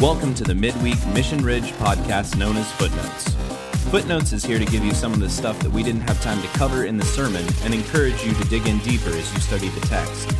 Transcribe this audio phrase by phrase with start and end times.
[0.00, 3.34] Welcome to the Midweek Mission Ridge podcast known as Footnotes.
[3.90, 6.40] Footnotes is here to give you some of the stuff that we didn't have time
[6.40, 9.68] to cover in the sermon and encourage you to dig in deeper as you study
[9.68, 10.30] the text.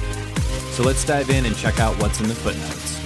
[0.74, 2.98] So let's dive in and check out what's in the footnotes.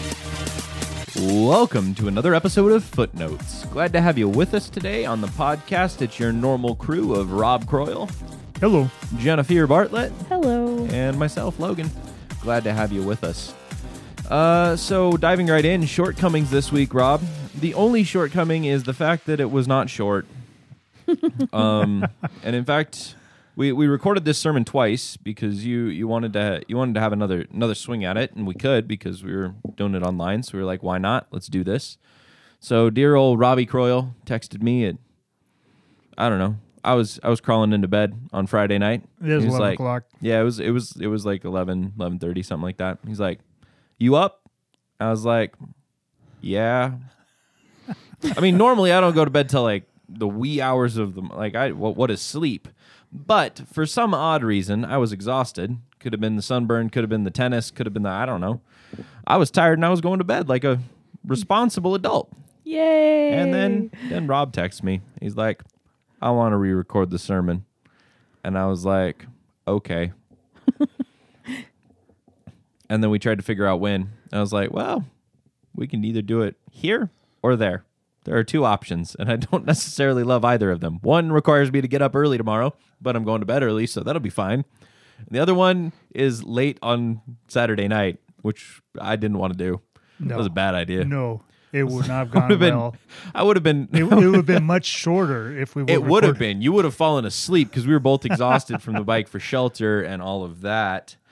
[1.17, 3.65] Welcome to another episode of Footnotes.
[3.67, 6.03] Glad to have you with us today on the podcast.
[6.03, 8.09] It's your normal crew of Rob Croyle,
[8.61, 8.89] Hello.
[9.19, 10.87] Jennifer Bartlett, Hello.
[10.87, 11.91] and myself, Logan.
[12.41, 13.53] Glad to have you with us.
[14.31, 17.23] Uh, so diving right in, shortcomings this week, Rob.
[17.55, 20.27] The only shortcoming is the fact that it was not short.
[21.53, 22.07] um,
[22.43, 23.15] and in fact,
[23.55, 27.13] we, we recorded this sermon twice because you, you wanted to you wanted to have
[27.13, 30.43] another another swing at it, and we could because we were doing it online.
[30.43, 31.27] So we were like, why not?
[31.31, 31.99] Let's do this.
[32.61, 34.97] So dear old Robbie Croyle texted me at
[36.17, 36.57] I don't know.
[36.83, 39.05] I was I was crawling into bed on Friday night.
[39.23, 40.05] It He was 11 like, o'clock.
[40.21, 42.99] yeah, it was it was it was like 11 11:30 something like that.
[43.07, 43.41] He's like,
[43.99, 44.49] "You up?"
[45.01, 45.55] I was like,
[46.41, 46.93] "Yeah."
[48.37, 51.21] I mean, normally I don't go to bed till like the wee hours of the
[51.23, 52.69] like I what, what is sleep?
[53.13, 55.79] But for some odd reason, I was exhausted.
[56.01, 58.27] Could have been the sunburn, could have been the tennis, could have been the I
[58.27, 58.61] don't know.
[59.27, 60.81] I was tired and I was going to bed like a
[61.25, 62.31] responsible adult.
[62.65, 63.33] Yay.
[63.33, 65.01] And then then Rob texts me.
[65.21, 65.63] He's like,
[66.21, 67.65] "I want to re-record the sermon,"
[68.43, 69.27] and I was like,
[69.69, 70.13] "Okay."
[72.89, 74.11] And then we tried to figure out when.
[74.33, 75.05] I was like, "Well,
[75.75, 77.11] we can either do it here
[77.43, 77.85] or there.
[78.25, 80.99] There are two options, and I don't necessarily love either of them.
[81.03, 84.01] One requires me to get up early tomorrow, but I'm going to bed early, so
[84.01, 84.65] that'll be fine.
[85.19, 89.81] And the other one is late on Saturday night, which I didn't want to do.
[90.21, 91.05] That was a bad idea.
[91.05, 91.43] No,
[91.73, 92.77] it would not have gone would have been.
[92.77, 92.97] well.
[93.35, 93.89] I would have been.
[93.93, 95.85] It, it would have been much shorter if we.
[95.87, 96.63] It would have been.
[96.63, 100.01] You would have fallen asleep because we were both exhausted from the bike for shelter
[100.01, 101.17] and all of that.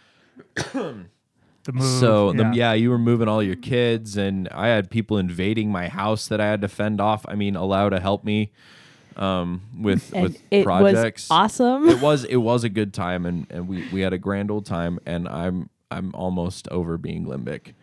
[1.65, 2.01] the move.
[2.01, 2.53] so yeah.
[2.53, 6.41] yeah, you were moving all your kids, and I had people invading my house that
[6.41, 7.25] I had to fend off.
[7.29, 8.53] I mean, allow to help me
[9.17, 11.29] um, with And with it projects.
[11.29, 11.89] was awesome.
[11.89, 14.67] it was it was a good time, and, and we we had a grand old
[14.67, 14.99] time.
[15.07, 17.75] And I'm I'm almost over being limbic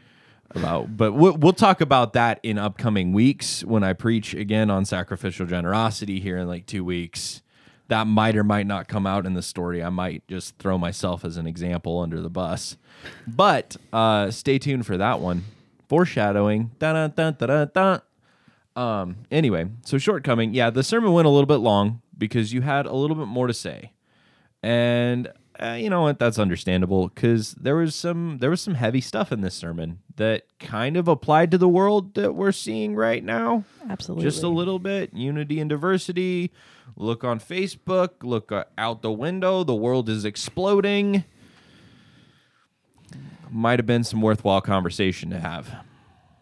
[0.52, 4.84] about, but we'll, we'll talk about that in upcoming weeks when I preach again on
[4.86, 7.42] sacrificial generosity here in like two weeks.
[7.90, 9.84] That might or might not come out in the story.
[9.84, 12.78] I might just throw myself as an example under the bus,
[13.28, 15.44] but uh, stay tuned for that one.
[15.88, 16.72] Foreshadowing.
[16.80, 17.36] Dun, dun,
[17.74, 18.02] dun.
[18.76, 19.18] Um.
[19.32, 20.54] Anyway, so shortcoming.
[20.54, 23.48] Yeah, the sermon went a little bit long because you had a little bit more
[23.48, 23.92] to say,
[24.64, 26.20] and uh, you know what?
[26.20, 30.44] That's understandable because there was some there was some heavy stuff in this sermon that
[30.60, 33.66] kind of applied to the world that we're seeing right now.
[33.90, 34.24] Absolutely.
[34.24, 35.14] Just a little bit.
[35.14, 36.52] Unity and diversity.
[36.96, 38.24] Look on Facebook.
[38.24, 39.64] Look uh, out the window.
[39.64, 41.26] The world is exploding.
[43.52, 45.74] Might have been some worthwhile conversation to have.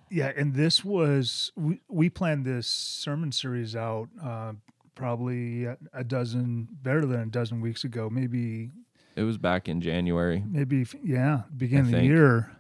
[0.10, 4.54] Yeah, and this was we, we planned this sermon series out uh,
[4.96, 8.72] probably a, a dozen better than a dozen weeks ago, maybe
[9.18, 10.44] It was back in January.
[10.48, 12.52] maybe yeah, beginning of the year.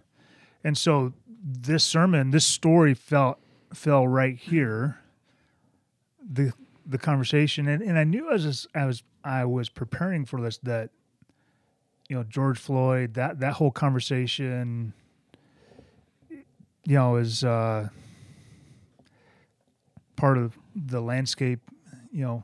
[0.63, 1.13] And so
[1.45, 3.38] this sermon, this story fell
[3.72, 4.97] fell right here.
[6.28, 6.51] The
[6.84, 10.90] the conversation and, and I knew as I was I was preparing for this that
[12.09, 14.94] you know George Floyd that that whole conversation
[16.29, 16.44] you
[16.85, 17.89] know is uh
[20.16, 21.59] part of the landscape
[22.12, 22.44] you know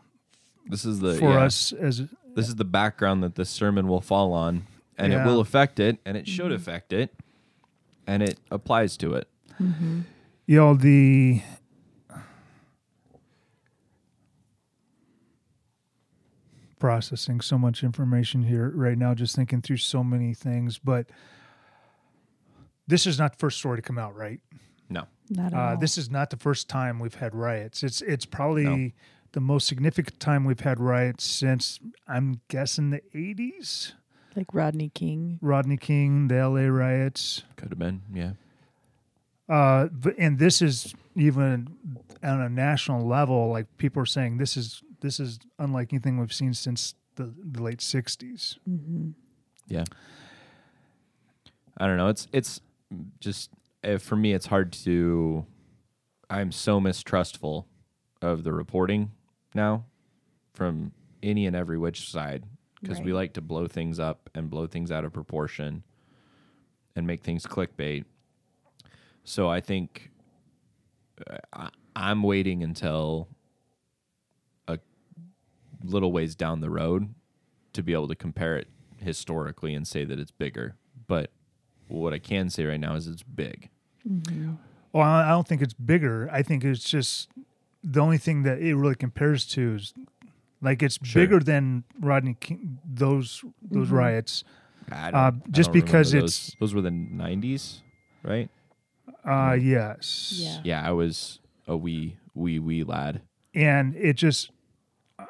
[0.67, 1.45] This is the for yeah.
[1.45, 2.03] us as
[2.35, 4.67] this is the background that this sermon will fall on
[4.97, 7.13] and it will affect it and it should affect it
[8.07, 9.27] and it applies to it.
[10.45, 11.41] You know the
[16.79, 21.07] processing so much information here right now just thinking through so many things but
[22.87, 24.41] this is not the first story to come out right?
[24.89, 25.07] No.
[25.29, 25.77] Not at uh, all.
[25.77, 27.83] this is not the first time we've had riots.
[27.83, 28.91] It's it's probably No.
[29.33, 33.93] The most significant time we've had riots since i'm guessing the 80s
[34.35, 35.37] like Rodney King.
[35.41, 38.31] rodney king the la riots could have been yeah
[39.49, 41.67] Uh, but and this is even
[42.23, 43.49] on a national level.
[43.49, 47.61] Like people are saying, this is this is unlike anything we've seen since the, the
[47.61, 48.57] late '60s.
[49.67, 49.83] yeah
[51.77, 52.61] i don't know it's it's
[53.19, 53.49] just
[53.83, 55.45] uh, for me it's hard to
[56.29, 57.67] i'm so mistrustful
[58.21, 59.11] of the reporting
[59.55, 59.85] now
[60.53, 60.91] from
[61.21, 62.43] any and every which side
[62.81, 65.83] because we like to blow things up and blow things out of proportion
[66.95, 68.03] and make things clickbait.
[69.23, 70.11] So I think
[71.29, 73.29] uh, I, I'm waiting until
[74.67, 74.79] a
[75.83, 77.13] little ways down the road
[77.71, 78.67] to be able to compare it
[78.97, 80.75] historically and say that it's bigger.
[81.07, 81.31] But
[81.87, 83.69] what I can say right now is it's big.
[84.93, 86.29] Oh, I I don't think it's bigger.
[86.31, 87.29] I think it's just
[87.83, 89.93] the only thing that it really compares to is
[90.61, 91.21] like it's Sure.
[91.23, 92.79] bigger than Rodney King.
[92.85, 93.91] Those those Mhm.
[93.91, 94.43] riots.
[94.91, 96.23] I Uh, don't- I just don't because those.
[96.23, 97.81] it's- those were the '90s,
[98.23, 98.49] right?
[99.25, 100.33] Uh, yes.
[100.35, 100.61] Yeah.
[100.63, 103.21] Yeah, I was a wee wee wee lad.
[103.55, 104.49] and it just
[105.19, 105.25] uh,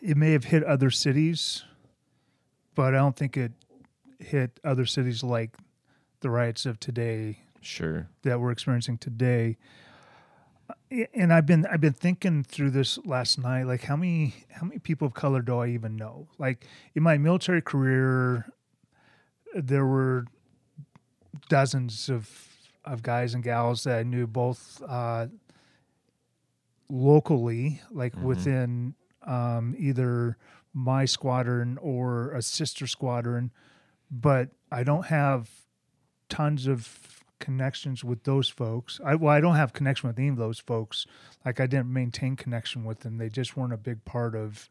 [0.00, 1.64] it may have hit other cities,
[2.74, 3.52] but I don't think it
[4.18, 5.56] hit other cities like
[6.20, 8.08] the riots of today Sure.
[8.22, 9.58] that we're experiencing today.
[11.14, 14.78] And I've been I've been thinking through this last night, like how many how many
[14.78, 16.28] people of color do I even know?
[16.38, 18.52] Like in my military career,
[19.54, 20.26] there were
[21.48, 22.28] dozens of
[22.84, 25.26] of guys and gals that I knew both uh,
[26.88, 28.22] locally, like Mhm.
[28.22, 30.36] within um, either
[30.74, 33.50] my squadron or a sister squadron,
[34.10, 35.48] but I don't have
[36.28, 36.80] tons of
[37.42, 39.00] connections with those folks.
[39.04, 41.04] I well, I don't have connection with any of those folks.
[41.44, 43.18] Like I didn't maintain connection with them.
[43.18, 44.70] They just weren't a big part of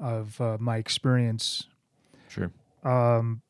[0.00, 1.66] of uh, my experience.
[2.28, 2.50] Sure.
[2.84, 3.42] Um,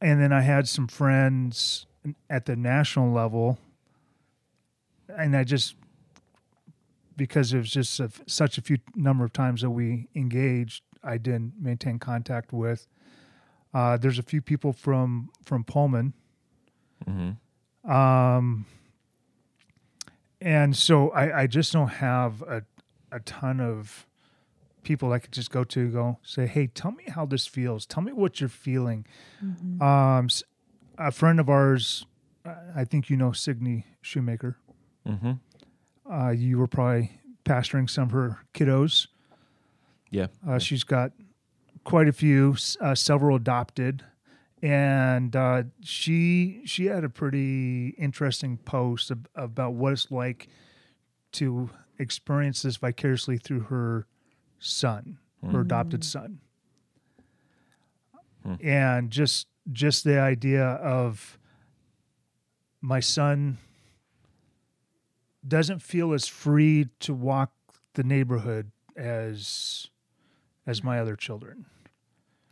[0.00, 1.86] and then I had some friends
[2.28, 3.58] at the national level,
[5.08, 5.76] and I just
[7.16, 11.18] because it was just a, such a few number of times that we engaged, I
[11.18, 12.88] didn't maintain contact with.
[13.72, 16.14] Uh, there's a few people from from Pullman,
[17.08, 17.90] Mm-hmm.
[17.90, 18.66] um,
[20.40, 22.62] and so I, I just don't have a
[23.12, 24.06] a ton of
[24.82, 27.86] people I could just go to go say, hey, tell me how this feels.
[27.86, 29.06] Tell me what you're feeling.
[29.42, 29.80] Mhm.
[29.80, 30.42] Um, s-
[30.98, 32.04] a friend of ours,
[32.44, 34.56] uh, I think you know Signe Shoemaker.
[35.08, 36.12] Mm-hmm.
[36.12, 39.06] Uh, you were probably pastoring some of her kiddos.
[40.10, 40.26] Yeah.
[40.46, 41.12] Uh, she's got
[41.84, 44.04] quite a few, uh, several adopted,
[44.64, 50.48] and uh, she she had a pretty interesting post ab- about what it's like
[51.32, 51.68] to
[51.98, 54.06] experience this vicariously through her
[54.58, 55.18] son,
[55.52, 56.40] her adopted son,
[58.42, 58.54] Hmm.
[58.62, 61.38] and just just the idea of
[62.80, 63.58] my son
[65.46, 67.52] doesn't feel as free to walk
[67.94, 69.88] the neighborhood as
[70.66, 71.66] as my other children.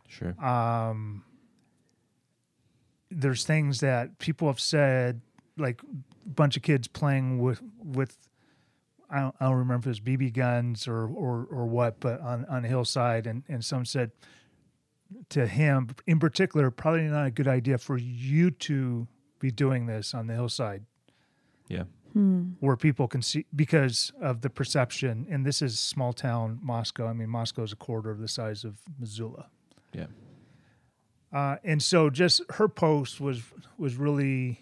[0.07, 0.39] Sure.
[0.43, 1.23] Um,
[3.15, 5.21] there's things that people have said,
[5.57, 5.81] like
[6.25, 8.17] a bunch of kids playing with with
[9.09, 12.19] I don't, I don't remember if it was BB guns or or or what, but
[12.21, 14.11] on on a hillside, and and some said
[15.29, 19.07] to him in particular, probably not a good idea for you to
[19.39, 20.83] be doing this on the hillside
[21.67, 21.83] Yeah.
[22.13, 22.51] Hmm.
[22.59, 25.27] where people can see because of the perception.
[25.29, 27.07] And this is small town Moscow.
[27.07, 29.49] I mean, Moscow is a quarter of the size of Missoula.
[29.93, 30.07] Yeah.
[31.33, 33.41] Uh, and so just her post was
[33.77, 34.59] was really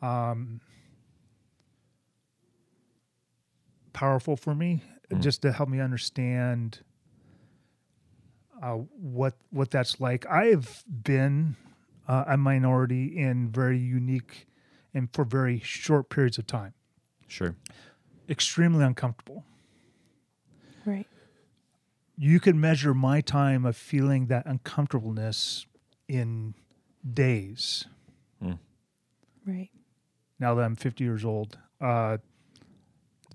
[0.00, 0.60] um,
[3.92, 5.20] powerful for me, Mm.
[5.20, 6.80] just to help me understand
[8.62, 10.26] uh, what what that's like.
[10.26, 11.56] I've been
[12.08, 14.46] uh, a minority in very unique
[14.94, 16.74] and for very short periods of time.
[17.28, 17.54] Sure.
[18.28, 19.44] Extremely uncomfortable.
[20.84, 21.06] Right.
[22.16, 25.66] You can measure my time of feeling that uncomfortableness
[26.08, 26.54] in
[27.08, 27.86] days.
[29.46, 29.70] Right.
[30.40, 31.56] now that I'm 50 years old.
[31.80, 32.18] Uh,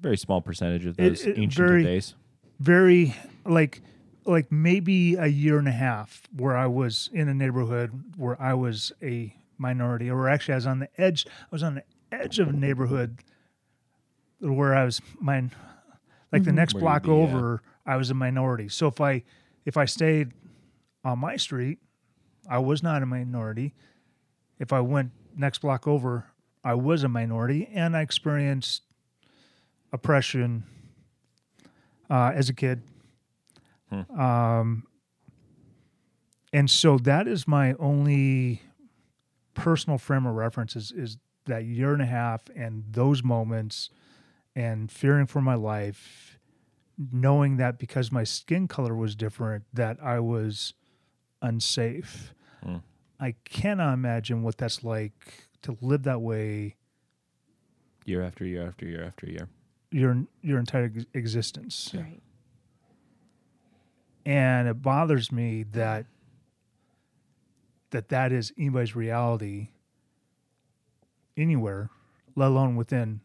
[0.02, 2.16] Very small percentage of It- those it ancient very- days.
[2.60, 3.82] very like
[4.26, 8.54] like maybe a year and a half where I was in a neighborhood where I
[8.56, 11.26] was a minority, or actually I was on the edge.
[11.28, 13.20] I was on the edge of a neighborhood
[14.40, 15.52] where I was mine.
[16.32, 16.56] Like the Mhm.
[16.56, 18.68] next Where block be, over, I was a minority.
[18.68, 19.24] So if I
[19.66, 20.34] if I stayed
[21.06, 21.80] on my street,
[22.50, 23.74] I was not a minority.
[24.60, 26.26] If I went next block over,
[26.64, 28.84] I was a minority, and I experienced
[29.92, 30.64] oppression
[32.10, 32.84] uh, as a kid.
[33.90, 34.20] Hmm.
[34.20, 34.84] Um,
[36.54, 38.62] and so that is my only
[39.54, 43.90] personal frame of reference is, is that year and a half and those moments
[44.56, 46.38] and fearing for my life,
[47.12, 50.74] knowing that because my skin color was different, that I was
[51.42, 52.34] unsafe.
[52.64, 52.78] Hmm.
[53.20, 55.14] I cannot imagine what that's like
[55.64, 56.76] to live that way
[58.06, 59.48] Year after year after year after year.
[59.92, 61.92] your your entire ex- existence.
[61.94, 62.20] Right.
[64.26, 66.06] and it bothers me that
[67.92, 69.70] that that is anybody's reality
[71.38, 71.90] anywhere
[72.36, 73.22] let alone within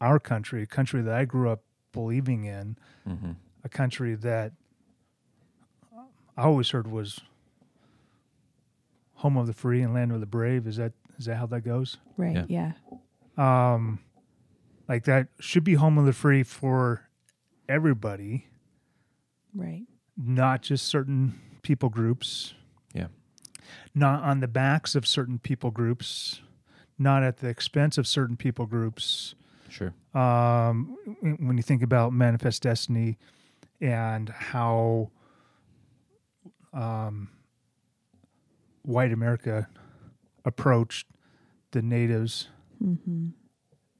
[0.00, 1.62] our country a country that i grew up
[1.92, 2.76] believing in
[3.08, 3.32] Mm-hmm.
[3.64, 4.52] a country that
[6.42, 7.20] i always heard was
[9.14, 11.60] home of the free and land of the brave is that Is that how that
[11.60, 11.98] goes?
[12.16, 12.44] Right.
[12.48, 12.72] Yeah.
[13.38, 13.74] Yeah.
[13.74, 14.00] Um,
[14.88, 17.08] like that should be home of the free for
[17.68, 18.46] everybody,
[19.54, 19.84] Right.
[20.16, 22.54] not just certain people groups.
[22.92, 23.06] Yeah.
[23.94, 26.40] Not on the backs of certain people groups,
[26.98, 29.34] not at the expense of certain people groups.
[29.68, 29.94] Sure.
[30.14, 33.16] um, when when you think about manifest destiny
[33.80, 35.10] and how
[36.72, 37.28] um,
[38.82, 39.68] white America
[40.44, 41.06] approached
[41.72, 42.48] the natives
[42.84, 43.28] Mm-hmm.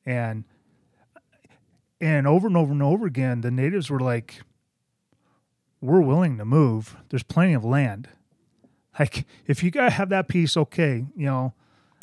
[0.04, 0.42] and
[2.00, 4.42] and over and over and over again the natives were like
[5.80, 8.08] we're willing to move there's plenty of land
[8.98, 11.54] like if you gotta have that piece okay you know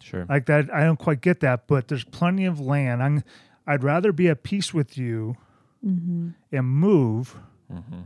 [0.01, 0.25] Sure.
[0.29, 3.23] like that i don't quite get that but there's plenty of land i'm
[3.67, 5.35] i'd rather be at peace with you
[5.85, 6.29] Mm-hmm.
[6.51, 7.35] and move
[7.69, 8.01] mm-hmm.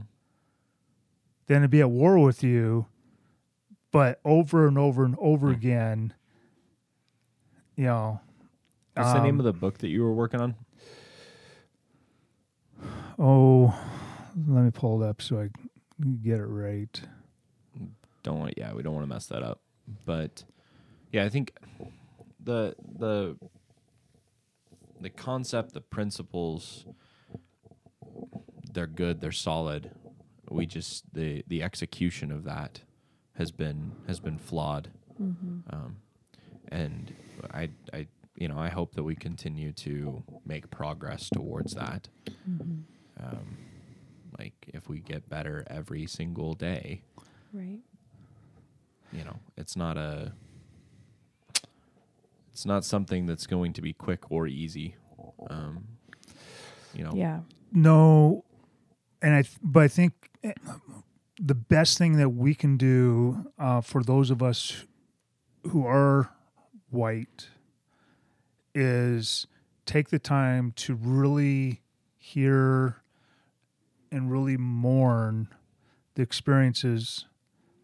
[1.48, 2.86] Than to be at war with you
[3.92, 5.54] but over and over and over Hmm.
[5.54, 6.14] again
[7.76, 8.20] you know
[8.96, 10.56] What's the name um, of the book that you were working on?
[13.20, 13.74] oh
[14.48, 15.50] let me pull it up so i
[16.02, 17.02] can get it right
[18.24, 18.54] Don't want.
[18.58, 19.60] Yeah, we don't want to mess that up.
[20.06, 20.44] But
[21.12, 21.52] yeah, I think
[22.42, 23.38] the the
[25.02, 26.86] the concept, the principles,
[28.74, 29.20] they're good.
[29.20, 29.92] They're solid.
[30.50, 32.82] We just the the execution of that
[33.38, 34.90] has been has been flawed.
[35.22, 35.60] Mm-hmm.
[35.76, 35.98] um,
[36.70, 37.14] and
[37.54, 42.10] I, I, you know, I hope that we continue to make progress towards that.
[42.50, 43.24] Mm-hmm.
[43.24, 43.58] Um,
[44.40, 47.04] like if we get better every single day,
[47.54, 47.80] Right.
[49.12, 50.32] you know, it's not a,
[52.52, 54.96] it's not something that's going to be quick or easy.
[55.50, 55.84] Um,
[56.94, 57.42] you know, Yeah.
[57.72, 58.46] No,
[59.22, 60.14] and I th- but I think
[61.40, 64.86] the best thing that we can do uh, for those of us
[65.70, 66.30] who are
[66.90, 67.48] white
[68.76, 69.48] is
[69.86, 71.82] take the time to really
[72.18, 72.98] hear
[74.12, 75.48] and really mourn
[76.16, 77.26] the experiences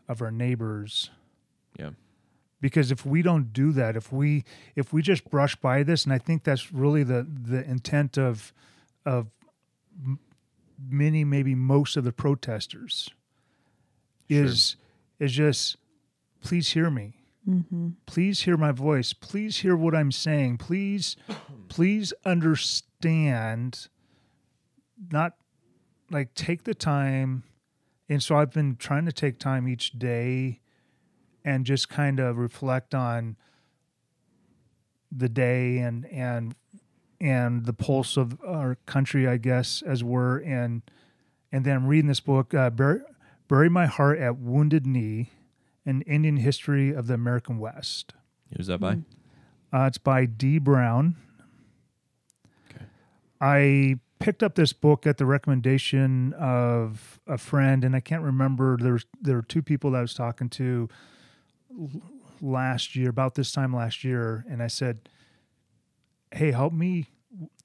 [0.07, 1.09] of our neighbors.
[1.77, 1.91] Yeah,
[2.61, 4.43] because if we don't do that if we
[4.75, 8.53] if we just brush by this and i think that's really the the intent of
[9.05, 9.27] of
[10.87, 13.09] many maybe most of the protesters
[14.29, 14.45] Sure.
[14.45, 14.75] is
[15.19, 15.77] is just
[16.43, 17.15] please hear me
[17.47, 17.89] Mm-hmm.
[18.05, 21.15] please hear my voice please hear what i'm saying please
[21.69, 23.87] please understand
[25.11, 25.33] not
[26.11, 27.43] like take the time
[28.07, 30.59] and so i've been trying to take time each day
[31.43, 33.35] and just kind of reflect on
[35.11, 36.53] the day and and
[37.21, 40.81] and the pulse of our country i guess as we're and
[41.51, 42.99] and then I'm reading this book uh, bury,
[43.47, 45.29] bury my heart at wounded knee
[45.85, 48.13] an indian history of the american west
[48.55, 48.99] who's that by?
[49.73, 51.15] uh, it's by Dee Brown.
[52.69, 52.85] Okay.
[53.39, 58.77] I picked up this book at the recommendation of a friend, and I can't remember.
[58.77, 60.89] There's there were two people that I was talking to
[62.41, 65.09] last year about this time last year, and I said,
[66.31, 67.07] "Hey, help me,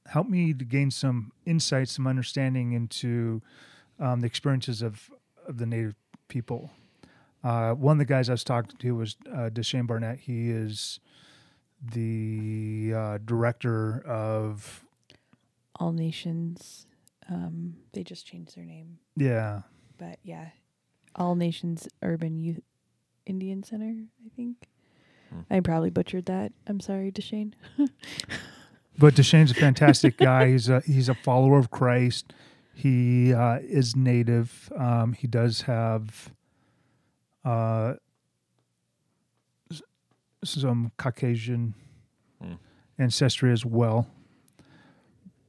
[0.07, 3.43] help me to gain some insight, some understanding into
[3.99, 5.11] um, the experiences of
[5.47, 5.95] of the Native
[6.29, 6.71] people."
[7.43, 10.21] Uh, one of the guys I was talking to was uh, Deshane Barnett.
[10.21, 10.99] He is
[11.83, 14.85] the uh, director of
[15.79, 16.87] All Nations.
[17.29, 19.63] Um, they just changed their name, yeah
[19.99, 20.49] but yeah,
[21.15, 22.61] All Nations Urban Youth
[23.27, 23.95] Indian Center.
[24.25, 24.69] I think.
[25.51, 26.53] I probably butchered that.
[26.67, 27.53] I'm sorry, Deshane.
[28.99, 32.33] but Deshane's a fantastic guy he's a he's a follower of Christ
[32.73, 36.31] he uh, is native um, he does have
[37.45, 37.95] uh,
[40.45, 41.75] some Caucasian
[42.43, 42.55] Hmm.
[42.99, 44.09] ancestry as well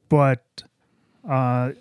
[0.10, 0.64] but
[1.28, 1.72] uh,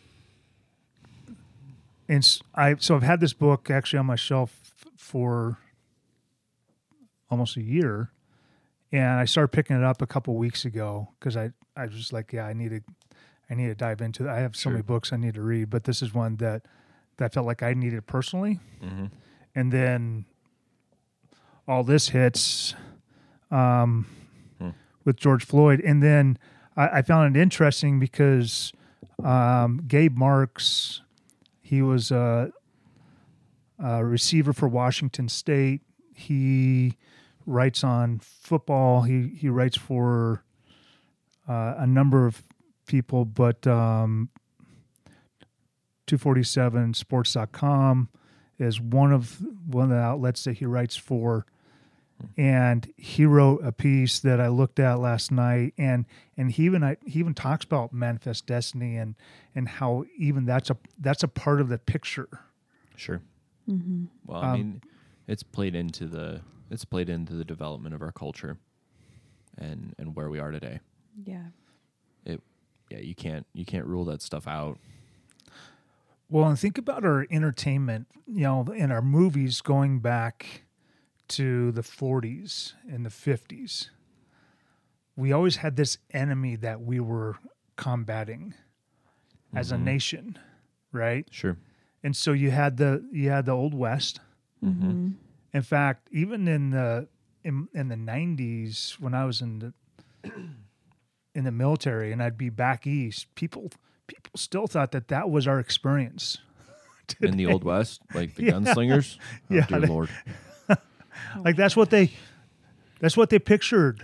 [2.08, 4.60] and s- I so I've had this book actually on my shelf
[4.96, 5.58] for
[7.30, 8.10] almost a year,
[8.92, 12.12] and I started picking it up a couple weeks ago because I I was just
[12.12, 12.80] like, yeah, I need to
[13.50, 14.30] I need to dive into it.
[14.30, 14.72] I have so Sure.
[14.72, 16.66] many books I need to read, but this is one that
[17.18, 19.06] that felt like I needed personally, Mm-hmm.
[19.54, 20.24] and then
[21.66, 22.74] all this hits
[23.50, 24.06] um,
[24.58, 24.70] Hmm.
[25.04, 26.38] with George Floyd, and then
[26.76, 28.72] I, I found it interesting because
[29.22, 31.02] um, Gabe Marks,
[31.62, 32.50] he was a,
[33.78, 35.80] a receiver for Washington State.
[36.14, 36.96] He
[37.46, 39.02] writes on football.
[39.02, 40.42] He he writes for
[41.48, 42.42] uh, a number of
[42.86, 44.28] people, but um,
[46.06, 48.08] 247sports.com
[48.58, 51.46] is one of one of the outlets that he writes for
[52.36, 56.84] and he wrote a piece that I looked at last night, and and he even
[56.84, 59.16] I, he even talks about manifest destiny and
[59.54, 62.28] and how even that's a that's a part of the picture.
[62.94, 63.20] Sure.
[63.68, 64.04] Mm-hmm.
[64.26, 64.82] Well, I Um, mean,
[65.26, 68.56] it's played into the it's played into the development of our culture,
[69.58, 70.80] and and where we are today.
[71.24, 71.46] Yeah.
[72.24, 72.40] It,
[72.90, 74.78] yeah, you can't you can't rule that stuff out.
[76.30, 80.62] Well, and think about our entertainment, you know, in our movies going back
[81.28, 83.88] to the 40s and the 50s.
[85.16, 87.36] We always had this enemy that we were
[87.76, 88.54] combating
[89.54, 89.82] as a Mhm.
[89.84, 90.38] nation,
[90.92, 91.28] right?
[91.30, 91.56] Sure.
[92.02, 94.20] And so you had the you had the old west.
[94.64, 95.12] Mm-hmm.
[95.54, 97.08] In fact, even in the
[97.44, 99.72] in, in the 90s when I was in the
[101.34, 103.70] in the military and I'd be back east, people
[104.06, 106.38] people still thought that that was our experience.
[107.20, 108.52] In the old west, like the Yeah.
[108.52, 109.18] gunslingers.
[109.50, 110.08] Oh, Yeah, dear they- lord.
[111.44, 112.10] like that's what they
[113.00, 114.02] that's what they pictured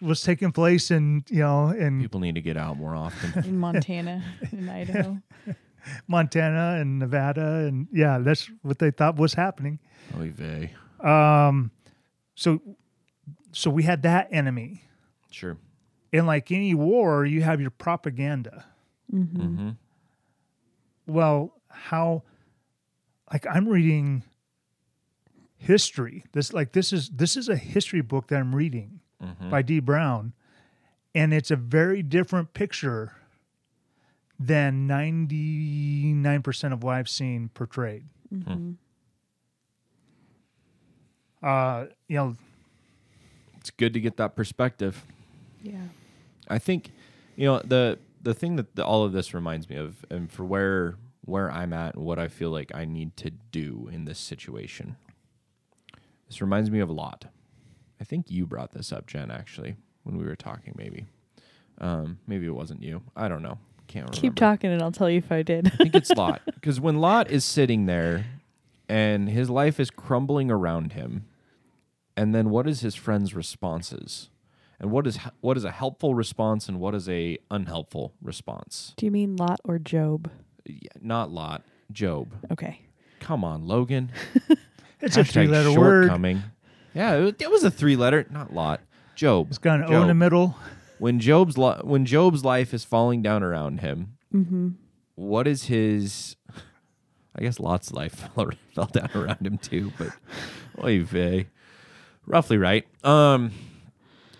[0.00, 3.44] was taking place in you know in People need to get out more often.
[3.44, 4.22] In Montana,
[4.52, 5.18] in Idaho.
[6.08, 9.78] Montana and Nevada and yeah that's what they thought was happening
[10.18, 10.72] Oy vey.
[11.00, 11.70] Um
[12.34, 12.60] so
[13.52, 14.82] so we had that enemy
[15.30, 15.56] Sure.
[16.12, 18.64] and like any war you have your propaganda
[19.12, 19.40] Mm-hmm.
[19.40, 19.70] Mm-hmm.
[21.06, 22.22] well how
[23.32, 24.22] like i'm reading
[25.58, 29.48] history this like this is this is a history book that i'm reading Mm-hmm.
[29.48, 30.34] by Dee Brown
[31.14, 33.14] and it's a very different picture
[34.38, 38.72] than 99% of what i've seen portrayed Mm-hmm.
[41.42, 42.36] Uh you know
[43.58, 45.04] It's good to get that perspective.
[45.62, 45.88] Yeah.
[46.48, 46.90] I think,
[47.36, 50.44] you know, the the thing that the, all of this reminds me of, and for
[50.44, 54.18] where where I'm at and what I feel like I need to do in this
[54.18, 54.96] situation.
[56.28, 57.26] This reminds me of a Lot.
[58.00, 60.74] I think you brought this up, Jen, actually, when we were talking.
[60.76, 61.06] Maybe,
[61.80, 63.02] um, maybe it wasn't you.
[63.16, 63.58] I don't know.
[63.88, 64.20] Can't remember.
[64.20, 65.66] Keep talking and I'll tell you if I did.
[65.72, 68.24] I think it's Lot because when Lot is sitting there
[68.88, 71.26] and his life is crumbling around him,
[72.16, 74.30] and then what is his friend's responses,
[74.80, 78.94] and what is what is a helpful response and what is a unhelpful response?
[78.96, 80.30] Do you mean Lot or Job?
[80.64, 82.32] Yeah, not Lot, Job.
[82.52, 82.80] Okay.
[83.20, 84.12] Come on, Logan.
[85.00, 86.42] it's a three letter word shortcoming.
[86.94, 88.80] Yeah, it was, it was a three letter, not Lot.
[89.14, 89.48] Job.
[89.48, 90.56] it's got an o in the middle
[90.98, 94.68] When Job's li- when Job's life is falling down around him, Mm-hmm.
[95.14, 96.36] what is his
[97.36, 100.08] I guess Lot's life fell, fell down around him too, but
[100.82, 101.48] oy vey.
[102.26, 102.86] Roughly right.
[103.04, 103.52] Um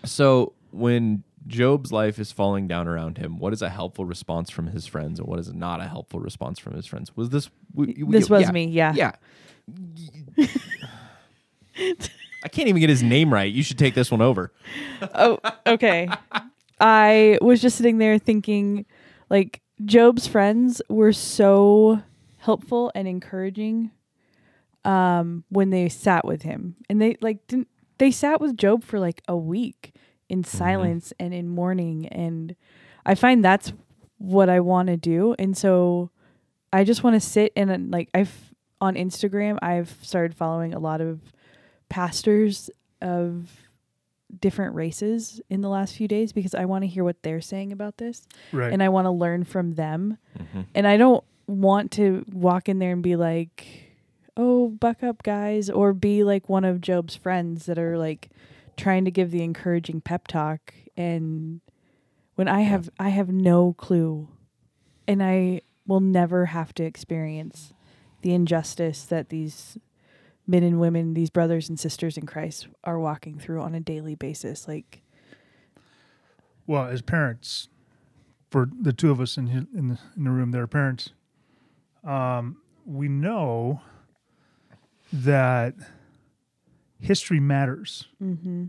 [0.03, 4.67] so when Job's life is falling down around him, what is a helpful response from
[4.67, 7.15] his friends and what is not a helpful response from his friends?
[7.15, 8.93] Was this This was yeah, me, yeah.
[8.93, 9.11] Yeah.
[12.43, 13.51] I can't even get his name right.
[13.51, 14.51] You should take this one over.
[15.15, 16.09] oh, okay.
[16.79, 18.85] I was just sitting there thinking,
[19.29, 22.01] like, Job's friends were so
[22.47, 23.91] helpful and encouraging
[24.85, 26.75] um, when they sat with him.
[26.89, 29.93] And they, like, didn't, they sat with Job for like a week
[30.29, 32.07] in silence and in mourning.
[32.07, 32.55] And
[33.05, 33.73] I find that's
[34.17, 35.35] what I want to do.
[35.37, 36.09] And so
[36.71, 40.79] I just want to sit and, uh, like, I've, on Instagram, I've started following a
[40.79, 41.19] lot of
[41.89, 42.69] pastors
[43.01, 43.49] of
[44.39, 47.71] different races in the last few days because I want to hear what they're saying
[47.71, 50.17] about this right and I want to learn from them.
[50.37, 50.65] Mhm.
[50.75, 53.65] And I don't want to walk in there and be like,
[54.35, 58.29] "Oh, buck up, guys," or be like one of Job's friends that are like
[58.75, 60.73] trying to give the encouraging pep talk.
[60.95, 61.61] And
[62.35, 64.29] when I have I have no clue.
[65.09, 67.73] And I will never have to experience
[68.21, 69.77] the injustice that these
[70.45, 74.15] men and women, these brothers and sisters in Christ are walking through on a daily
[74.15, 74.67] basis.
[74.67, 75.01] Like,
[76.65, 77.69] well as parents
[78.49, 81.11] for the two of us in in the in the room that are parents
[82.07, 83.81] um we know
[85.11, 85.75] that
[86.99, 88.07] history matters.
[88.23, 88.65] Mm-hmm,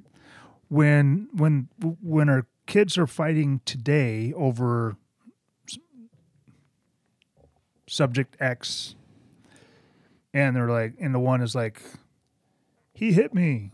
[0.68, 1.68] when when
[2.02, 4.96] when our kids are fighting today over
[7.88, 8.94] subject X,
[10.34, 11.80] and they're like, and the one is like,
[12.92, 13.70] he hit me,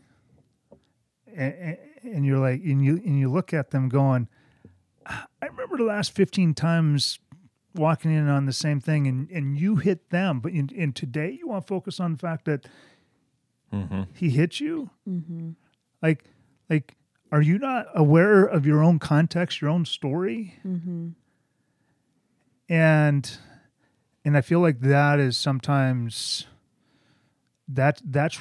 [1.35, 4.29] and, and you're like, and you and you look at them going,
[5.07, 7.18] I remember the last fifteen times
[7.74, 11.30] walking in on the same thing, and and you hit them, but in, in today
[11.38, 12.66] you want to focus on the fact that
[13.72, 14.06] Mhm.
[14.14, 14.90] he hit you?
[15.08, 15.50] Mm-hmm,
[16.02, 16.24] like
[16.70, 16.96] like
[17.32, 20.54] are you not aware of your own context your own story?
[20.64, 21.08] Mm-hmm,
[22.68, 23.38] and
[24.24, 26.46] and i feel like that is sometimes
[27.68, 28.38] that that's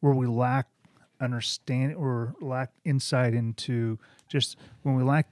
[0.00, 0.66] where we lack
[1.20, 5.28] understand or lack insight into just when we lack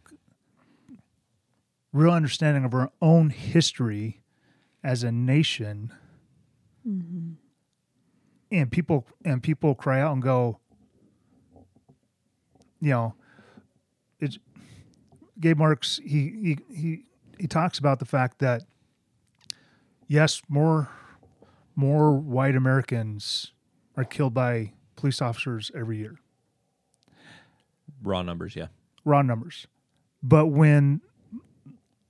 [1.92, 4.22] real understanding of our own history
[4.82, 5.92] as a nation
[6.86, 7.32] mm-hmm.
[8.50, 10.58] and people and people cry out and go
[12.80, 13.14] you know
[14.20, 14.38] it's
[15.38, 17.04] gabe marks he he he,
[17.38, 18.62] he talks about the fact that
[20.06, 20.88] yes more
[21.76, 23.52] more white americans
[23.96, 26.18] are killed by police officers every year
[28.02, 28.68] Raw numbers, yeah.
[29.04, 29.66] raw numbers.
[30.22, 31.00] But when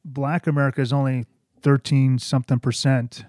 [0.05, 1.27] black America is only
[1.63, 3.25] 13 something percent,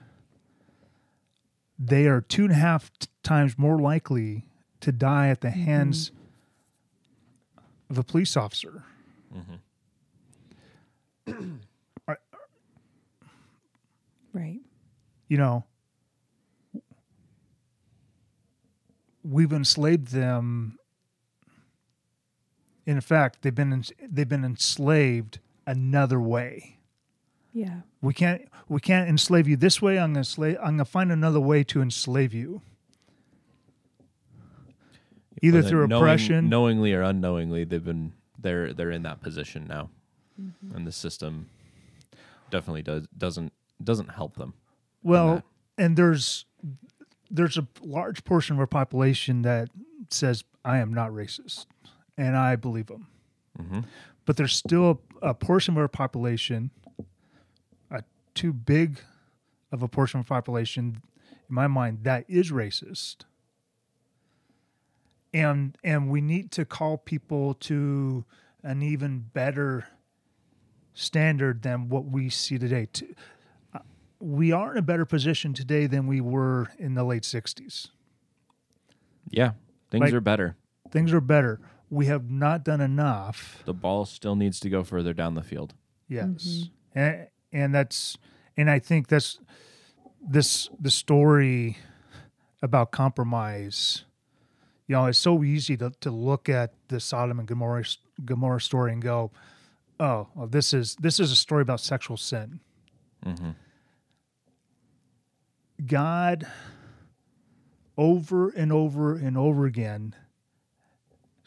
[1.78, 4.46] they are two and a half t- times more likely
[4.80, 5.64] to die at the mm-hmm.
[5.64, 6.12] hands
[7.90, 8.84] of a police officer.
[11.28, 11.56] Mm-hmm.
[14.34, 14.62] Right.
[15.28, 15.66] You know,
[19.24, 20.78] we've enslaved them.
[22.86, 26.78] In fact, they've been ens- they've been enslaved another way.
[27.54, 27.82] Yeah.
[28.02, 30.00] We can't we can't enslave you this way.
[30.00, 30.58] I'm gonna slave.
[30.60, 32.62] I'm gonna find another way to enslave you.
[35.42, 36.50] Either Well, through knowing- oppression.
[36.50, 39.90] knowingly or unknowingly, they've been they're they're in that position now,
[40.74, 41.48] and the system
[42.50, 44.54] definitely does doesn't doesn't help them.
[45.04, 45.44] well,
[45.78, 46.46] and there's
[47.30, 49.70] there's a large portion of our population that
[50.10, 51.66] says I am not racist,
[52.18, 53.08] and I believe them.
[53.58, 53.86] Mhm.
[54.26, 56.72] But there's still a portion of our population,
[57.90, 58.04] a
[58.34, 59.00] too big
[59.72, 61.02] of a portion of population,
[61.50, 63.26] in my mind, that is racist.
[65.34, 68.26] And and we need to call people to
[68.64, 69.88] an even better
[70.94, 72.88] standard than what we see today.
[72.94, 73.16] To,
[73.74, 73.80] uh,
[74.20, 77.88] we are in a better position today than we were in the late '60s.
[79.30, 79.54] Yeah,
[79.90, 80.58] things Like- are better.
[80.92, 81.62] Things are better.
[81.92, 83.62] We have not done enough.
[83.66, 85.76] The ball still needs to go further down the field.
[86.08, 88.18] Yes, and and that's
[88.58, 89.40] and I think that's
[90.26, 91.78] this the story
[92.62, 94.06] about compromise.
[94.88, 97.86] You know, it's so easy to, to look at the Sodom and Gomorrah
[98.24, 99.32] Gomorrah story and go,
[100.00, 102.62] "Oh, well, this is this is a story about sexual sin."
[103.26, 103.52] Mm-hmm.
[105.86, 106.48] God,
[107.98, 110.16] over and over and over again,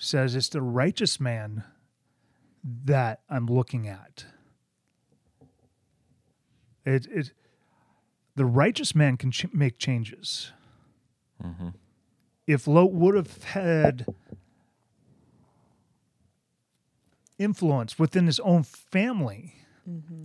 [0.05, 1.65] says it's the righteous man
[2.63, 4.25] that I'm looking at.
[6.85, 7.33] It it
[8.37, 10.53] the righteous man can ch- make changes.
[12.47, 14.07] If Lot would have had
[17.39, 19.55] influence within his own family,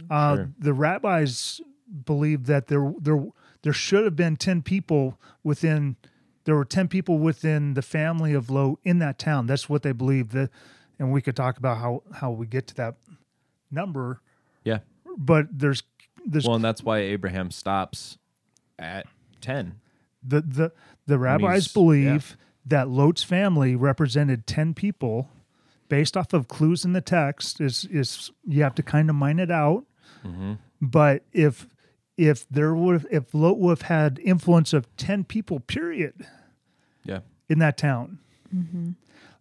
[0.09, 0.53] uh, Sure.
[0.57, 1.59] the rabbis
[2.05, 3.25] believed that there there
[3.61, 5.95] there should have been ten people within.
[6.49, 9.45] There were ten people within the family of Lot in that town.
[9.45, 10.31] That's what they believed.
[10.31, 10.49] That,
[10.97, 12.95] and we could talk about how how we get to that
[13.69, 14.19] number.
[14.63, 14.79] Yeah.
[15.15, 15.83] But there's
[16.25, 18.17] there's Well, and that's why Abraham stops
[18.79, 19.05] at
[19.41, 19.75] ten.
[20.23, 20.71] the the
[21.05, 22.35] the rabbis believe
[22.65, 25.29] that Lot's family represented ten people,
[25.88, 27.62] based off of clues in the text.
[27.62, 29.85] Is is you have to kind of mine it out.
[30.25, 30.53] Mm-hmm.
[30.81, 31.67] But if
[32.17, 36.25] if there would if Lot would have had influence of ten people, period,
[37.03, 37.19] Yeah.
[37.47, 38.19] in that town,
[38.53, 38.91] mm-hmm.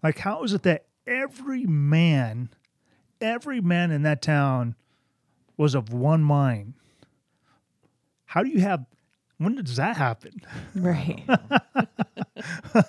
[0.03, 2.51] like how is it that every man,
[3.21, 4.75] every man in that town,
[5.57, 6.75] was of one mind?
[8.27, 8.87] How do you have?
[9.39, 10.41] When does that happen?
[10.75, 11.23] Right.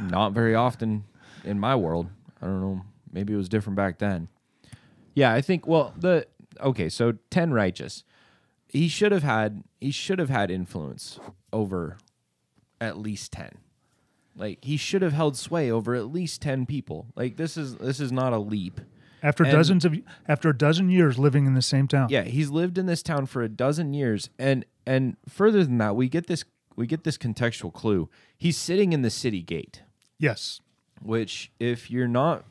[0.00, 1.04] Not very often
[1.44, 2.08] in my world.
[2.42, 2.82] I don't know.
[3.12, 4.28] Maybe it was different back then.
[5.14, 6.26] Yeah, I think well the
[6.60, 8.04] okay, so 10 righteous.
[8.68, 11.20] He should have had he should have had influence
[11.52, 11.96] over
[12.80, 13.58] at least 10.
[14.36, 17.06] Like he should have held sway over at least 10 people.
[17.16, 18.80] Like this is this is not a leap.
[19.22, 19.94] After And- dozens of
[20.28, 22.08] after a dozen years living in the same town.
[22.10, 25.96] Yeah, he's lived in this town for a dozen years, and and further than that,
[25.96, 26.44] we get this
[26.76, 28.10] we get this contextual clue.
[28.36, 29.82] He's sitting in the city gate,
[30.18, 30.60] Yes.
[31.00, 32.44] which if you're not,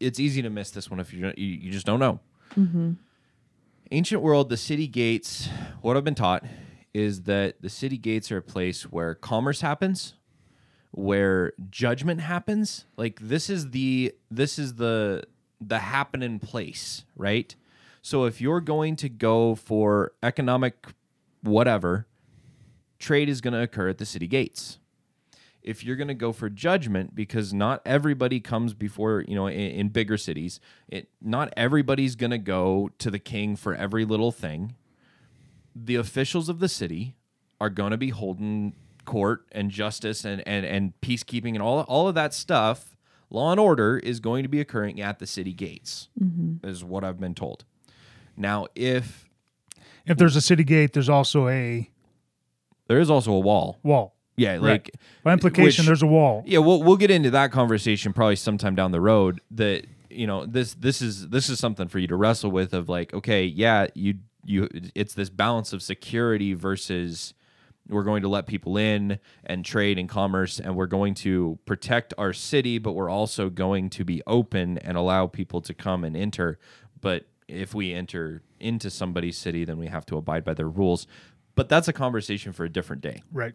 [0.00, 2.20] it's easy to miss this one if you're you, you just don't know.
[2.56, 2.92] Mm-hmm.
[3.90, 5.48] Ancient world, the city gates.
[5.80, 6.44] What I've been taught
[6.94, 10.14] is that the city gates are a place where commerce happens,
[10.90, 12.86] where judgment happens.
[12.96, 15.24] Like this is the this is the
[15.60, 17.54] the happening place, right?
[18.02, 20.86] So if you're going to go for economic
[21.42, 22.06] whatever,
[22.98, 24.78] trade is going to occur at the city gates.
[25.62, 29.58] If you're going to go for judgment, because not everybody comes before, you know, in,
[29.58, 34.32] in bigger cities, it not everybody's going to go to the king for every little
[34.32, 34.74] thing.
[35.74, 37.14] The officials of the city
[37.60, 42.08] are going to be holding court and justice and, and, and peacekeeping and all all
[42.08, 42.96] of that stuff,
[43.30, 46.66] law and order is going to be occurring at the city gates, mm-hmm.
[46.66, 47.64] is what I've been told.
[48.36, 49.28] Now, if
[50.06, 51.90] If there's a city gate, there's also a
[52.86, 54.14] there is also a wall, wall.
[54.36, 54.60] yeah, Right.
[54.60, 54.90] like
[55.22, 56.42] By implication, which- there's a wall.
[56.46, 59.40] Yeah, we'll we'll get into that conversation probably sometime down the road.
[59.50, 62.72] That you know this this is this is something for you to wrestle with.
[62.74, 64.14] Of like, okay, yeah, you
[64.48, 67.34] you it's this balance of security versus
[67.88, 72.12] we're going to let people in and trade and commerce, and we're going to protect
[72.18, 76.16] our city, but we're also going to be open and allow people to come and
[76.16, 76.58] enter.
[77.00, 81.06] But if we enter into somebody's city, then we have to abide by their rules.
[81.54, 83.54] But that's a conversation for a different day Right.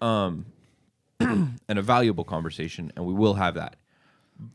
[0.00, 0.46] Um
[1.20, 3.76] and a valuable conversation, and we will have that.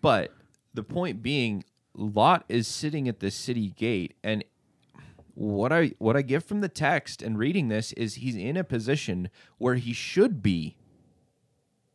[0.02, 0.32] But
[0.73, 4.45] the point being, Lot is sitting at the city gate, and
[5.34, 8.63] what I what I get from the text and reading this is he's in a
[8.63, 10.78] position where he should be.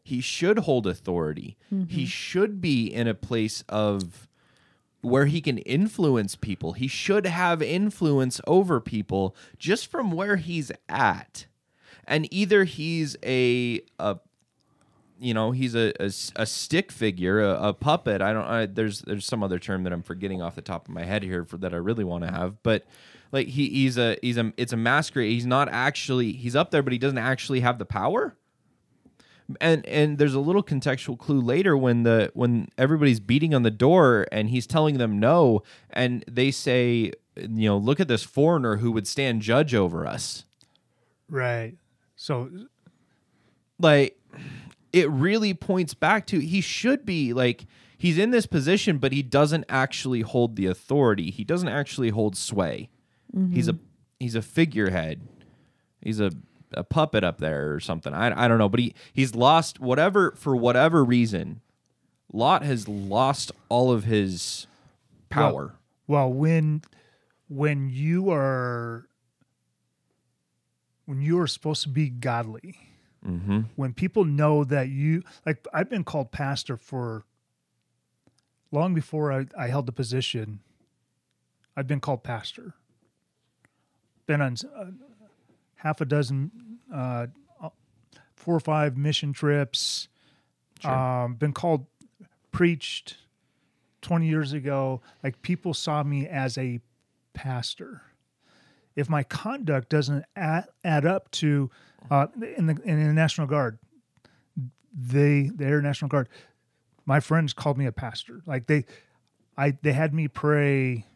[0.02, 1.56] He should hold authority.
[1.68, 2.04] He mm-hmm.
[2.04, 4.26] should be in a place of
[5.00, 6.72] where he can influence people.
[6.72, 11.46] He should have influence over people just from where he's at.
[12.04, 14.18] And either he's a a
[15.18, 15.92] you know he's a
[16.36, 18.22] a stick figure a, a puppet.
[18.22, 20.94] I don't I, there's there's some other term that i'm forgetting off the top of
[20.94, 22.86] my head here for that i really want to have but
[23.32, 25.32] like he, he's a he's a it's a masquerade.
[25.32, 28.36] He's not actually he's up there but he doesn't actually have the power.
[29.60, 33.70] And and there's a little contextual clue later when the when everybody's beating on the
[33.70, 38.76] door and he's telling them no and they say you know look at this foreigner
[38.76, 40.44] who would stand judge over us.
[41.30, 41.74] Right.
[42.16, 42.50] So
[43.78, 44.17] like
[44.92, 49.22] it really points back to he should be like he's in this position but he
[49.22, 51.30] doesn't actually hold the authority.
[51.30, 52.90] He doesn't actually hold sway.
[53.52, 53.78] He's a
[54.18, 55.20] he's a figurehead.
[56.00, 56.32] He's a
[56.74, 58.12] a puppet up there or something.
[58.12, 61.60] I, I don't know but he he's lost whatever for whatever reason
[62.32, 64.66] lot has lost all of his
[65.28, 65.74] power.
[66.06, 66.82] Well, when
[67.48, 69.08] when you are
[71.04, 72.76] when you are supposed to be godly,
[73.28, 73.60] mm-hmm.
[73.76, 77.24] when people know that you like, I've been called pastor for
[78.70, 80.60] long before I, I held the position.
[81.76, 82.74] I've been called pastor.
[84.26, 84.86] Been on uh,
[85.76, 86.50] half a dozen,
[86.92, 87.26] uh,
[88.34, 90.08] four or five mission trips.
[90.84, 91.86] Um, been called
[92.52, 93.16] preached
[94.02, 96.80] 20 years ago, like people saw me as a
[97.34, 98.02] pastor.
[98.94, 101.70] If my conduct doesn't add, add up to
[102.10, 103.78] uh, in the in the National Guard,
[104.92, 106.28] they the Air National Guard,
[107.06, 108.42] my friends called me a pastor.
[108.46, 108.84] Like they,
[109.56, 111.06] I they had me pray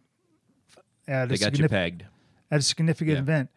[1.08, 2.04] at they a got you pegged.
[2.50, 3.22] at a significant Yeah.
[3.22, 3.50] event.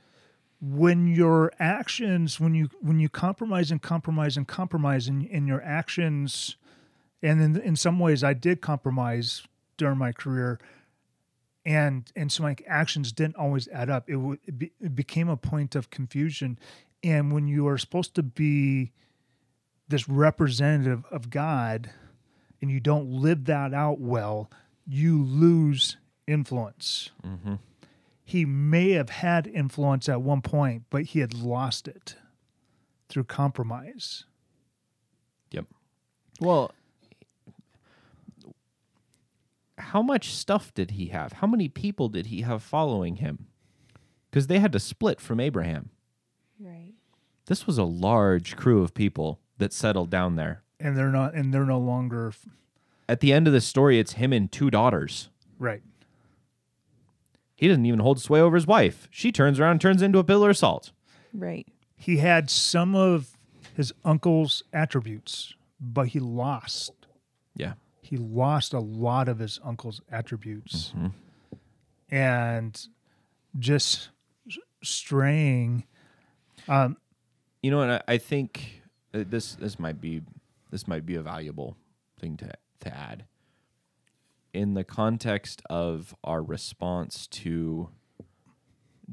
[0.62, 5.62] When your actions when you when you compromise and compromise and compromise in, in your
[5.64, 6.56] actions
[7.22, 9.44] and in, in some ways i did compromise
[9.78, 10.60] during my career
[11.66, 14.10] and and so my actions didn't always add up.
[14.10, 16.58] It, w- it, be, it became a point of confusion
[17.06, 18.92] and when you are supposed to be
[19.88, 21.90] this representative of god
[22.62, 24.50] and you don't live that out well
[24.88, 27.56] you lose influence mm-hmm.
[28.24, 32.16] he may have had influence at one point, but he had lost it
[33.08, 34.26] through compromise.
[35.52, 35.66] Yep.
[36.40, 36.72] Well,
[39.78, 41.34] how much stuff did he have?
[41.34, 43.48] How many people did he have following him?
[44.30, 45.90] Because they had to split from Abraham.
[46.60, 46.95] Right.
[47.48, 50.64] This was a large crew of people that settled down there.
[50.80, 52.34] And they're not and they're no longer
[53.08, 55.30] At the end of the story, it's him and two daughters.
[55.60, 55.82] right.
[57.58, 59.08] He doesn't even hold sway over his wife.
[59.12, 60.92] She turns around and turns into a pillar of salt.
[61.34, 61.66] Right.
[61.96, 63.38] He had some of
[63.74, 66.92] his uncle's attributes, but he lost.
[67.56, 67.74] Yeah.
[68.02, 70.92] He lost a lot of his uncle's attributes.
[70.98, 71.08] Mm-hmm.
[72.10, 72.88] And
[73.58, 74.10] just
[74.50, 75.86] s- straying
[76.68, 76.98] um,
[77.66, 80.22] You know, and I, I think uh, this this might be
[80.70, 81.76] this might be a valuable
[82.20, 82.52] thing to
[82.82, 83.26] to add
[84.54, 87.90] in the context of our response to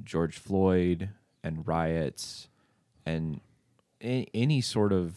[0.05, 1.09] George Floyd
[1.43, 2.51] and riots
[3.07, 3.41] and
[4.03, 5.15] any sort of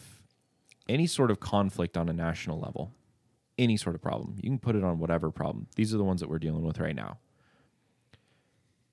[0.88, 2.94] any sort of conflict on a national level,
[3.58, 4.36] any sort of problem.
[4.40, 5.66] You can put it on whatever problem.
[5.76, 7.18] These are the ones that we're dealing with right now.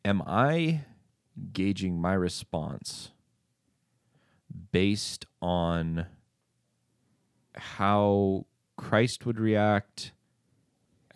[0.03, 0.82] Am I
[1.53, 3.12] gauging my response
[4.73, 6.07] based on
[7.55, 10.12] how Christ would react,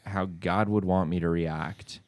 [0.05, 1.99] how God would want me to react,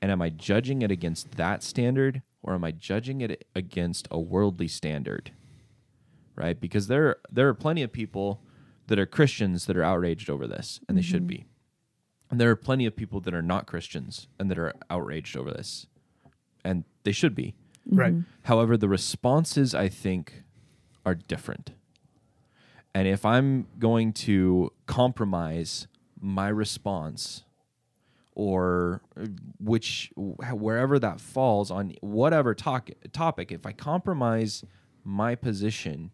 [0.00, 4.18] and am I judging it against that standard or am I judging it against a
[4.18, 5.32] worldly standard?
[6.36, 6.60] right?
[6.60, 8.40] Because there there are plenty of people
[8.86, 11.38] that are Christians that are outraged over this, and they should mm-hmm.
[11.38, 11.46] be.
[12.30, 15.50] And there are plenty of people that are not Christians and that are outraged over
[15.50, 15.86] this,
[16.64, 17.54] and they should be.
[17.86, 18.12] Right.
[18.12, 18.22] Mm-hmm.
[18.44, 20.42] However, the responses I think
[21.04, 21.72] are different.
[22.94, 25.86] And if I'm going to compromise
[26.20, 27.44] my response
[28.34, 29.26] or uh,
[29.58, 34.64] which wherever that falls on whatever talk, topic, if I compromise
[35.04, 36.10] my position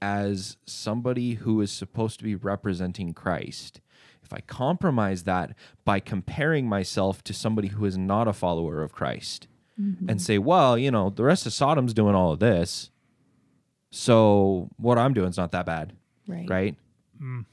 [0.00, 3.80] as somebody who is supposed to be representing Christ,
[4.22, 5.54] if I compromise that
[5.84, 9.48] by comparing myself to somebody who is not a follower of Christ
[10.08, 12.90] and say, well, you know, the rest of Sodom's doing all of this.
[13.90, 15.92] So what I'm doing is not that bad.
[16.26, 16.48] Right.
[16.48, 16.76] Right.
[17.20, 17.46] Mm.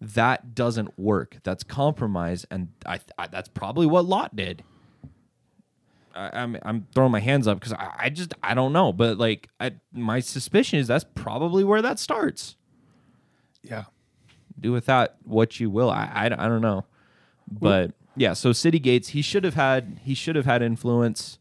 [0.00, 1.36] That doesn't work.
[1.44, 2.46] That's compromise.
[2.50, 4.64] And I, I that's probably what Lot did.
[6.14, 9.18] I, I'm I'm throwing my hands up because I, I just I don't know, but
[9.18, 12.56] like I, my suspicion is that's probably where that starts.
[13.62, 13.84] Yeah.
[14.58, 15.90] Do with that what you will.
[15.90, 16.84] I I, I don't know,
[17.50, 18.32] but yeah.
[18.32, 21.38] So City Gates, he should have had he should have had influence.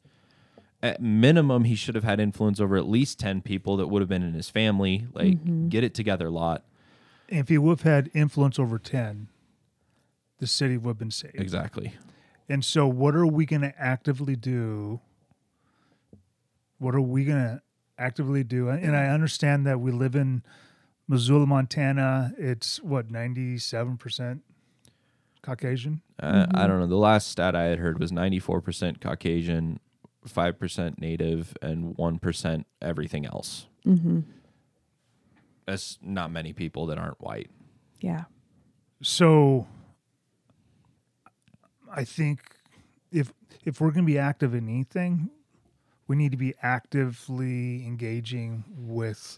[0.84, 4.10] At minimum, he should have had influence over at least ten people that would have
[4.10, 5.08] been in his family.
[5.14, 6.64] Like, get it together, Lot.
[7.28, 9.30] If he would have had influence over 10,
[10.40, 11.40] the city would have been saved.
[11.40, 11.94] Exactly.
[12.50, 15.00] And so, what are we going to actively do?
[16.80, 17.62] What are we going to
[17.98, 18.68] actively do?
[18.70, 20.44] And I understand that we live in
[21.08, 22.34] Missoula, Montana.
[22.38, 24.42] It's what, 97%
[25.42, 26.02] Caucasian?
[26.22, 26.88] Uh, I don't know.
[26.88, 29.80] The last stat I had heard was ninety four percent Caucasian,
[30.26, 33.68] five percent Native, and one percent everything else.
[33.86, 34.22] Mm-hmm.
[35.66, 37.50] That's not many people that aren't white.
[38.00, 38.26] Yeah.
[39.02, 39.68] So,
[41.92, 42.42] I think
[43.12, 45.30] if if we're going to be active in anything,
[46.08, 49.38] we need to be actively engaging with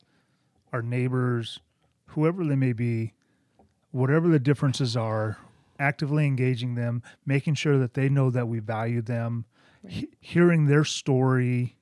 [0.71, 1.59] our neighbors,
[2.07, 3.13] whoever they may be,
[3.91, 5.37] whatever the differences are,
[5.77, 9.45] actively engaging them, making sure that they know that we value them,
[9.87, 11.77] he- hearing their story,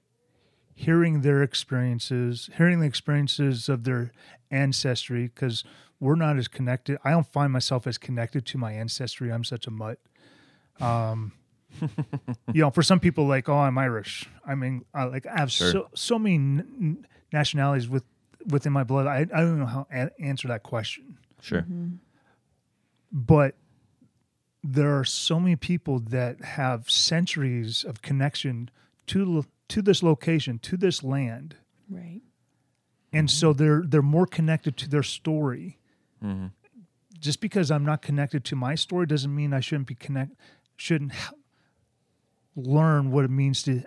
[0.73, 4.11] hearing their experiences, hearing the experiences of their
[4.49, 5.63] ancestry, because
[5.99, 6.97] we're not as connected.
[7.03, 9.31] I don't find myself as connected to my ancestry.
[9.31, 9.99] I'm such a mutt.
[10.79, 11.33] Um,
[12.53, 14.27] you know, for some people, like, oh, I'm Irish.
[14.45, 15.71] I mean, I, like I have Sure.
[15.71, 18.03] so so many n- n- nationalities with
[18.47, 19.05] within my blood.
[19.07, 21.65] I I don't know how to answer that question, Sure.
[23.11, 23.55] but
[24.63, 28.69] there are so many people that have centuries of connection
[29.07, 31.55] to to this location, to this land,
[31.89, 32.21] Right.
[33.13, 35.79] and so they're they're more connected to their story.
[36.23, 36.47] Mm-hmm.
[37.19, 40.31] Just because I'm not connected to my story doesn't mean I shouldn't be connect
[40.75, 41.33] shouldn't h-
[42.55, 43.83] learn what it means to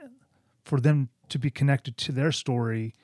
[0.65, 2.95] for them to be connected to their story.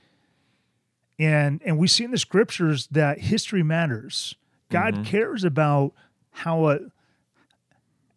[1.18, 4.35] And and we see in the scriptures that history matters.
[4.70, 5.92] God cares about
[6.30, 6.78] how a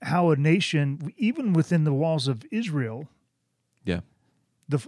[0.04, 3.08] how a nation, even within the walls of Israel,
[3.86, 4.02] Yeah.
[4.70, 4.80] the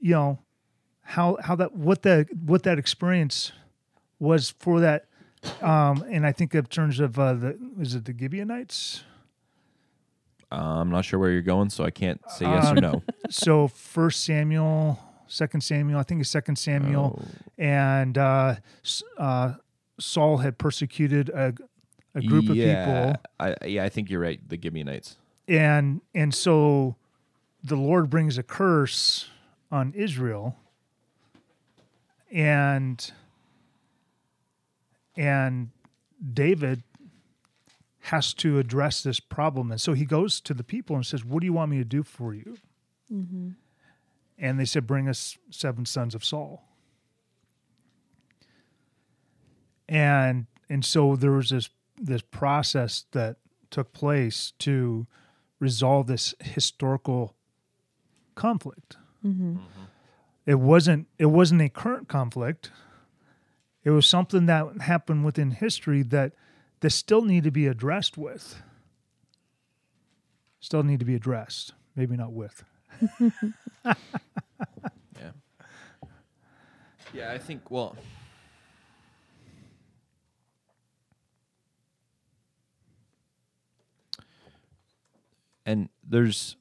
[0.00, 0.38] you know
[1.02, 3.52] how how that what that what that experience
[4.18, 5.06] was for that
[5.62, 9.04] um and i think in terms of uh the is it the gibeonites
[10.52, 13.02] Uh, I'm not sure where you're going, so I can't say yes Uh, or no.
[13.30, 17.28] so first samuel second samuel i think it's second samuel Oh.
[17.56, 18.56] and uh,
[19.16, 19.54] uh
[20.00, 21.54] saul had persecuted a,
[22.14, 24.40] a group of people I, yeah, I think you're right.
[24.48, 25.16] The Gibeonites.
[25.48, 26.96] and and so
[27.62, 29.28] the lord brings a curse
[29.70, 30.56] on israel
[32.32, 33.12] and
[35.16, 35.70] and
[36.32, 36.82] david
[38.04, 41.40] has to address this problem and so he goes to the people and says what
[41.40, 42.56] do you want me to do for you
[43.12, 43.50] mm-hmm.
[44.38, 46.64] and they said bring us seven sons of saul
[49.88, 51.68] and and so there was this
[52.00, 53.36] this process that
[53.70, 55.06] took place to
[55.58, 57.34] resolve this historical
[58.34, 58.96] conflict.
[59.24, 59.56] Mm-hmm.
[60.46, 62.70] It wasn't it wasn't a current conflict.
[63.84, 66.32] It was something that happened within history that
[66.80, 68.62] that still need to be addressed with.
[70.60, 71.74] Still need to be addressed.
[71.94, 72.64] Maybe not with.
[75.18, 75.30] Yeah.
[77.12, 77.70] Yeah, I think.
[77.70, 77.96] Well,
[85.70, 86.56] and there's.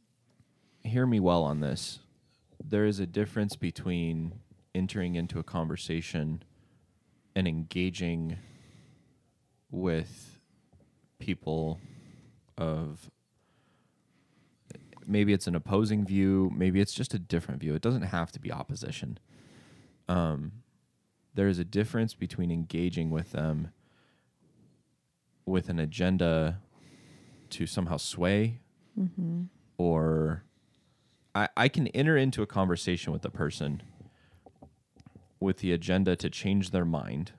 [0.83, 1.99] Hear me well on this.
[2.63, 4.35] There is a difference between
[4.73, 6.43] entering into a conversation
[7.35, 8.37] and engaging
[9.71, 10.39] with
[11.17, 11.79] people
[12.57, 13.09] of
[15.05, 18.39] maybe it's an opposing view maybe it's just a different view it doesn't have to
[18.39, 19.17] be opposition
[20.07, 20.51] um
[21.33, 23.69] there is a difference between engaging with them
[25.45, 26.59] with an agenda
[27.49, 28.59] to somehow sway
[28.97, 29.43] Mm-hmm.
[29.77, 30.43] or
[31.33, 33.81] I, I can enter into a conversation with a person
[35.39, 37.31] with the agenda to change their mind.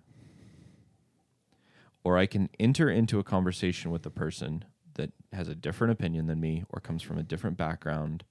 [2.03, 6.27] Or I can enter into a conversation with a person that has a different opinion
[6.27, 8.25] than me or comes from a different background.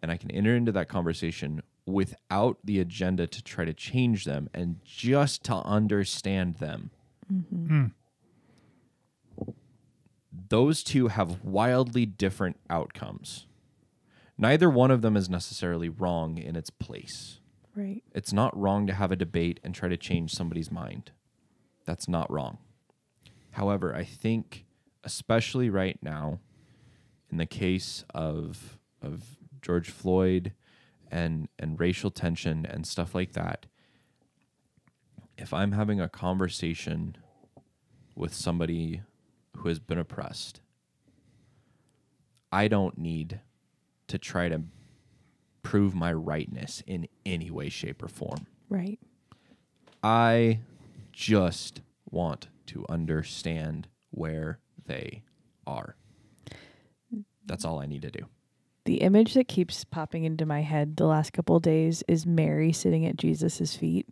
[0.00, 4.48] And I can enter into that conversation without the agenda to try to change them
[4.54, 6.90] and just to understand them.
[7.32, 7.66] Mm-hmm.
[7.66, 7.86] Hmm.
[10.48, 13.46] Those two have wildly different outcomes.
[14.38, 17.40] Neither one of them is necessarily wrong in its place.
[17.74, 18.02] Right.
[18.14, 21.12] It's not wrong to have a debate and try to change somebody's mind.
[21.84, 22.58] That's not wrong.
[23.52, 24.66] However, I think,
[25.04, 26.40] especially right now,
[27.30, 30.52] in the case of of George Floyd
[31.10, 33.66] and and racial tension and stuff like that,
[35.38, 37.16] if I'm having a conversation
[38.14, 39.02] with somebody
[39.56, 40.60] who has been oppressed,
[42.52, 43.40] I don't need
[44.08, 44.62] to try to
[45.62, 48.46] prove my rightness in any way, shape, or form.
[48.68, 48.98] Right.
[50.02, 50.60] I
[51.12, 51.80] just
[52.10, 55.22] want to understand where they
[55.66, 55.96] are.
[57.44, 58.26] That's all I need to do.
[58.84, 62.72] The image that keeps popping into my head the last couple of days is Mary
[62.72, 64.06] sitting at Jesus' feet.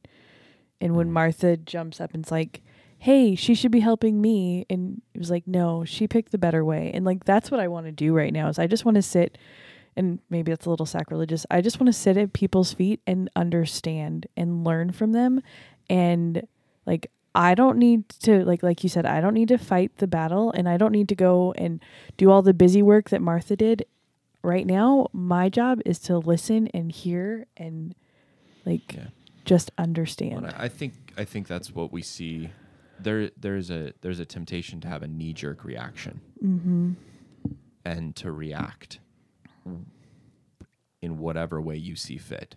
[0.80, 1.12] And when mm.
[1.12, 2.62] Martha jumps up and's like,
[3.04, 4.64] Hey, she should be helping me.
[4.70, 6.90] And it was like, No, she picked the better way.
[6.94, 9.02] And like, that's what I want to do right now is I just want to
[9.02, 9.36] sit
[9.96, 11.44] and maybe that's a little sacrilegious.
[11.50, 15.42] I just want to sit at people's feet and understand and learn from them.
[15.88, 16.46] And
[16.86, 20.06] like, I don't need to like like you said, I don't need to fight the
[20.06, 21.80] battle and I don't need to go and
[22.16, 23.84] do all the busy work that Martha did.
[24.42, 27.94] Right now, my job is to listen and hear and
[28.64, 29.06] like Yeah.
[29.44, 30.46] just understand.
[30.46, 32.50] And I I think I think that's what we see.
[33.04, 36.20] There there's a there's a temptation to have a knee jerk reaction
[37.84, 38.98] and to react
[41.00, 42.56] in whatever way you see fit.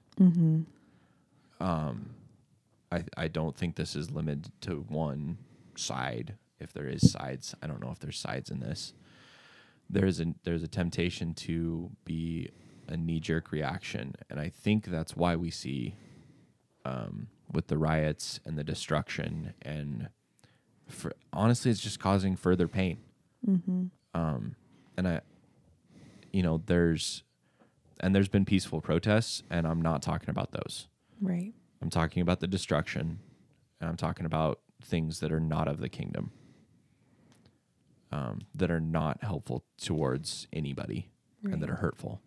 [1.60, 2.12] Um,
[2.92, 5.38] I I don't think this is limited to one
[5.76, 6.36] side.
[6.60, 8.94] If there is sides, I don't know if there's sides in this.
[9.90, 12.50] There's a there's a temptation to be
[12.88, 15.96] a knee jerk reaction, and I think that's why we see
[16.86, 20.10] um, with the riots and the destruction and
[20.88, 22.98] for honestly it's just causing further pain.
[24.14, 24.56] Um,
[24.98, 25.22] and i
[26.34, 27.24] you know there's
[28.00, 30.88] and there's been peaceful protests and i'm not talking about those.
[31.22, 31.54] Right.
[31.82, 33.20] i'm talking about the destruction
[33.80, 36.32] and i'm talking about things that are not of the kingdom
[38.12, 41.10] um, that are not helpful towards anybody
[41.44, 42.22] and that are hurtful.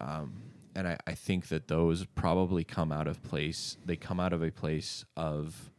[0.00, 0.42] Um,
[0.74, 4.42] and I, I think that those probably come out of place they come out of
[4.42, 5.70] a place of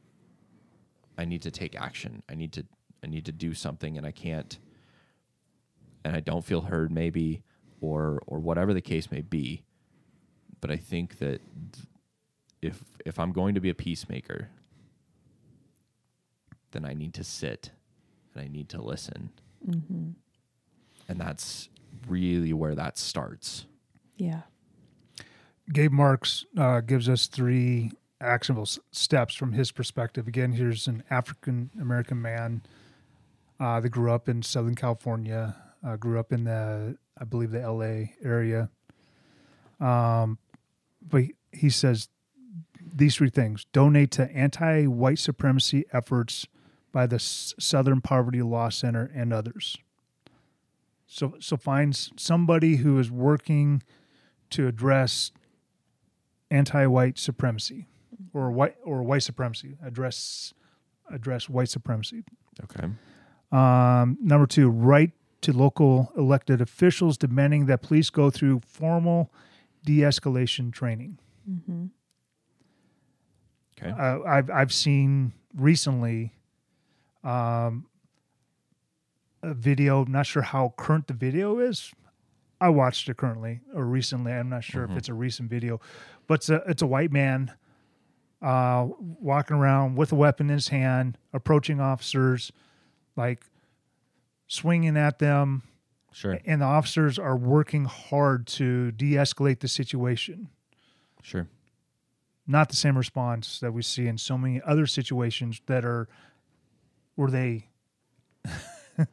[1.17, 2.23] i need to take action.
[2.29, 2.65] I need to
[3.03, 4.57] i need to do something and i can't
[6.03, 7.43] and i don't feel heard maybe
[7.81, 9.63] or or whatever the case may be.
[10.61, 11.41] But i think that
[12.61, 14.49] if if i'm going to be a peacemaker
[16.71, 17.71] then i need to sit
[18.33, 19.29] and i need to listen.
[21.07, 21.69] And that's
[22.07, 23.65] really where that starts.
[24.17, 24.41] Yeah.
[25.71, 27.91] Gabe Marks uh, gives us three
[28.21, 30.27] actionable steps from his perspective.
[30.27, 32.61] Again, here's an African American man
[33.59, 35.55] uh, that grew up in Southern California,
[35.85, 38.69] uh, grew up in the, I believe, the LA area.
[39.79, 40.37] Um,
[41.07, 42.09] but he, says
[42.81, 46.47] these three things donate to anti white supremacy efforts
[46.91, 49.77] by the S- Southern Poverty Law Center and others.
[51.07, 53.83] So, so finds somebody who is working
[54.51, 55.31] to address
[56.49, 57.87] anti-white supremacy
[58.33, 60.53] or white or white supremacy address
[61.11, 62.23] address white supremacy
[62.63, 62.87] okay
[63.51, 65.11] um, number two right
[65.41, 69.31] to local elected officials demanding that police go through formal
[69.85, 71.19] de-escalation training
[73.77, 76.33] okay uh, I've I've seen recently
[77.23, 77.85] um,
[79.43, 80.03] a video.
[80.03, 81.91] I'm not sure how current the video is.
[82.61, 84.31] I watched it currently or recently.
[84.31, 85.81] I'm not sure if it's a recent video,
[86.27, 87.51] but it's a it's a white man
[88.41, 92.51] uh, walking around with a weapon in his hand, approaching officers,
[93.15, 93.45] like
[94.47, 95.63] swinging at them,
[96.11, 96.39] sure.
[96.45, 100.49] And the officers are working hard to de-escalate the situation.
[101.21, 101.47] Sure.
[102.47, 106.07] Not the same response that we see in so many other situations that are
[107.15, 107.69] where they
[108.97, 109.07] at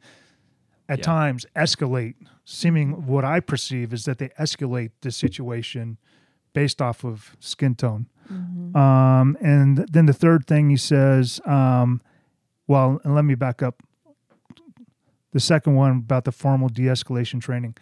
[0.89, 0.95] Yeah.
[0.97, 2.15] times escalate
[2.45, 5.97] seeming what i perceive is that they escalate the situation
[6.53, 12.01] based off of skin tone Um, and then the third thing he says, um,
[12.67, 13.83] well, and let me back up.
[15.31, 17.75] The second one about the formal de escalation training.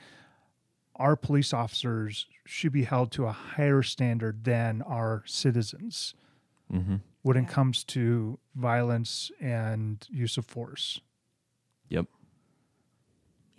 [0.96, 6.14] Our police officers should be held to a higher standard than our citizens
[6.74, 6.96] Mm-hmm.
[7.24, 11.02] when it comes to violence and use of force.
[11.89, 12.06] Yep.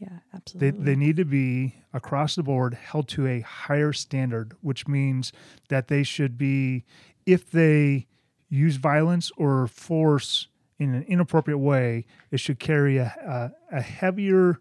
[0.03, 0.84] Yeah, They, absolutely.
[0.84, 5.32] they need to be across the board held to a higher standard, which means
[5.68, 6.84] that they should be,
[7.24, 8.09] if they
[8.48, 14.59] use violence or force in an inappropriate way, it should carry a, a, a heavier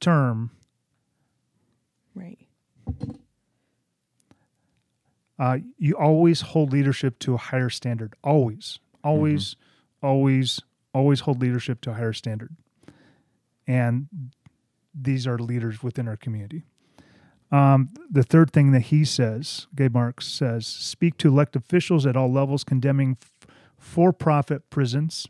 [0.00, 0.52] term.
[2.14, 2.38] right.
[5.38, 8.14] Uh, you always hold leadership to a higher standard.
[8.24, 9.54] Always, always,
[10.02, 10.60] always,
[10.94, 12.56] always hold leadership to a higher standard.
[13.66, 14.08] And
[15.00, 16.64] these are leaders within our community.
[17.52, 22.16] Um, the third thing that he says, Gabe Marks says, speak to elected officials at
[22.16, 23.46] all levels condemning f-
[23.78, 25.28] for-profit prisons.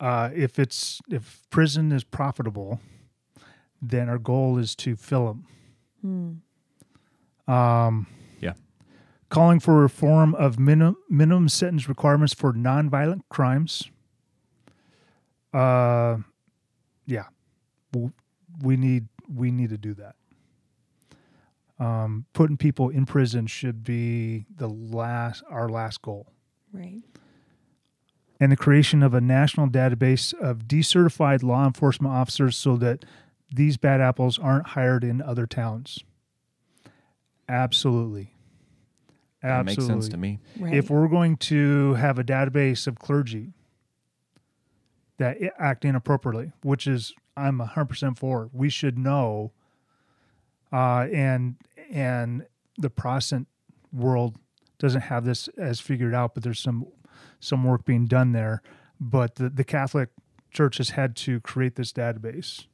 [0.00, 2.80] Uh, if it's if prison is profitable,
[3.82, 5.26] then our goal is to fill
[6.02, 6.42] them.
[7.46, 8.06] Um,
[8.40, 8.54] Yeah.
[9.28, 13.90] calling for reform of minimum minimum sentence requirements for nonviolent crimes.
[15.52, 16.18] Uh,
[17.06, 17.37] yeah, W-
[18.62, 20.16] we need we need to do that.
[21.78, 26.26] Um, putting people in prison should be the last our last goal,
[26.72, 27.02] Right.
[28.40, 33.04] and the creation of a national database of decertified law enforcement officers so that
[33.54, 36.02] these bad apples aren't hired in other towns.
[37.48, 38.34] Absolutely.
[39.42, 39.74] That Absolutely.
[39.76, 40.40] makes sense to me.
[40.58, 40.74] Right.
[40.74, 43.52] If we're going to have a database of clergy
[45.18, 49.52] that i- act inappropriately, which is I'm 100% for, we should know.
[50.72, 51.56] Uh, and
[51.90, 52.44] and
[52.76, 53.48] the Protestant
[53.92, 54.36] world
[54.78, 56.86] doesn't have this as figured out, but there's some
[57.40, 58.62] some work being done there.
[59.00, 60.10] But the, the Catholic
[60.50, 62.66] Church has had to create this database.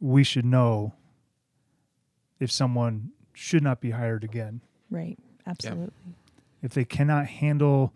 [0.00, 0.94] We should know
[2.40, 4.60] if someone should not be hired again
[4.90, 5.18] right.
[5.46, 5.92] Absolutely.
[6.62, 7.92] if they cannot handle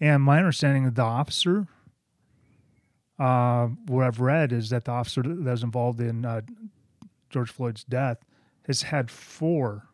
[0.00, 1.66] and my understanding of the officer
[3.22, 6.40] uh, what i've read is that the officer that was involved in uh,
[7.30, 8.18] george floyd's death
[8.66, 9.84] has had four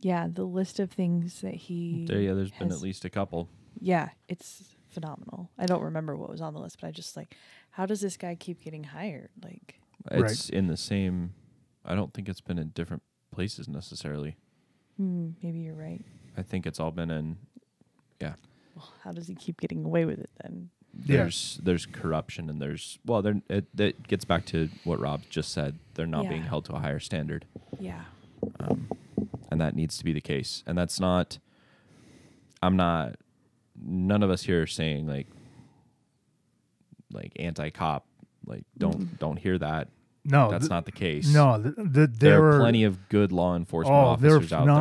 [0.00, 0.28] Yeah.
[0.30, 2.06] The list of things that he.
[2.08, 3.48] There, yeah, there's been at least a couple.
[3.80, 5.50] Yeah, it's phenomenal.
[5.58, 7.34] I don't remember what was on the list, but I just like,
[7.70, 9.30] how does this guy keep getting hired?
[9.42, 9.80] Like,
[10.10, 10.30] Right.
[10.30, 11.34] It's in the same.
[11.84, 14.36] I don't think it's been in different places necessarily.
[14.96, 16.04] hmm, maybe you're right.
[16.36, 17.36] I think it's all been in.
[18.20, 18.34] Yeah.
[18.76, 20.70] Well, how does he keep getting away with it then?
[21.04, 21.18] Yeah.
[21.18, 25.52] There's there's corruption and there's well there it that gets back to what Rob just
[25.52, 25.78] said.
[25.94, 27.44] They're not being held to a higher standard.
[27.78, 28.02] Yeah.
[28.60, 28.88] um,
[29.50, 30.62] and that needs to be the case.
[30.66, 31.38] And that's not.
[32.62, 33.16] I'm not.
[33.80, 35.26] None of us here are saying like.
[37.10, 38.04] Like anti-cop,
[38.44, 39.88] like don't don't hear that.
[40.26, 41.32] no That's th- not the case.
[41.32, 44.66] no the, the, there, there are are plenty of good law enforcement oh officers out
[44.66, 44.74] there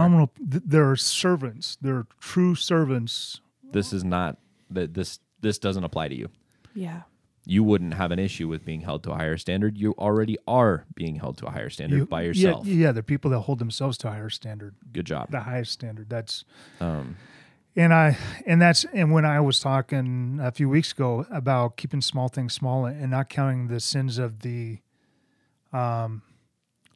[0.51, 3.39] th- there are servants they're true servants.
[3.71, 4.39] This is not
[4.69, 6.27] that this this doesn't apply to you.
[6.75, 7.01] Yeah.
[7.49, 9.77] You wouldn't have an issue with being held to a higher standard.
[9.77, 12.67] You already are being held to a higher standard You- by yourself.
[12.67, 15.31] yeah they're people that hold themselves to a higher standard Good job.
[15.31, 16.43] the highest standard that's
[16.81, 17.15] Um,
[17.77, 22.01] And I and that's and when I was talking a few weeks ago about keeping
[22.01, 24.79] small things small and not counting the sins of the
[25.71, 26.21] um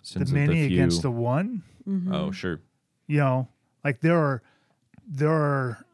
[0.02, 2.14] sins the of many few- against the one, Mm-hmm.
[2.14, 2.60] Oh sure.
[3.08, 3.48] you know,
[3.86, 4.42] like there are
[5.08, 5.86] there are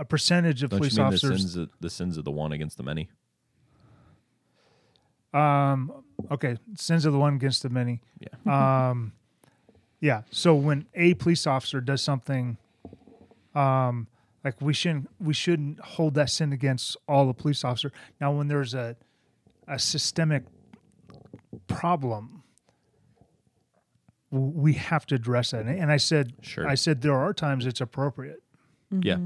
[0.00, 2.30] a percentage of Don't police you mean the officers sins of, the sins of the
[2.30, 3.08] one against the many?
[5.32, 5.92] um
[6.30, 8.00] okay, sins of the one against the many.
[8.18, 8.88] Yeah.
[8.90, 9.12] Um
[10.00, 12.56] yeah, so when a police officer does something
[13.54, 14.06] um
[14.44, 17.92] like we shouldn't we shouldn't hold that sin against all the police officer.
[18.20, 18.96] Now when there's a
[19.68, 20.44] a systemic
[21.68, 22.42] problem
[24.32, 25.66] we have to address that.
[25.66, 26.66] And I said Sure.
[26.66, 28.42] I said there are times it's appropriate.
[28.90, 29.18] Yeah.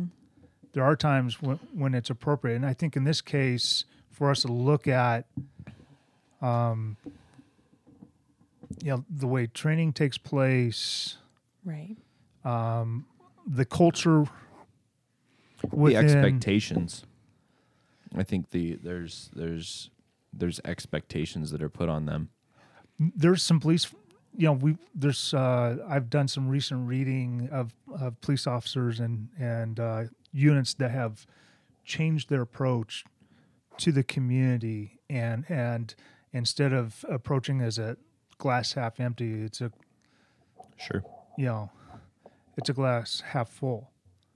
[0.75, 2.57] There are times when when it's appropriate.
[2.57, 5.27] And I think in this case for us to look at
[6.43, 6.97] um
[8.83, 11.17] you know the way training takes place,
[11.65, 11.97] Right.
[12.45, 13.07] Um,
[13.47, 14.27] the culture
[15.73, 17.05] the expectations.
[18.15, 19.91] I think the there's there's
[20.33, 22.29] there's expectations that are put on them.
[22.99, 23.93] there's some police
[24.37, 29.29] you know we there's uh i've done some recent reading of of police officers and
[29.39, 30.05] and uh
[30.35, 31.27] units that have
[31.85, 33.05] changed their approach
[33.79, 35.95] to the community and and
[36.33, 37.97] instead of approaching as a
[38.37, 39.71] glass half empty it's a
[40.77, 41.05] Sure.
[41.37, 41.71] you know,
[42.57, 43.91] it's a glass half full,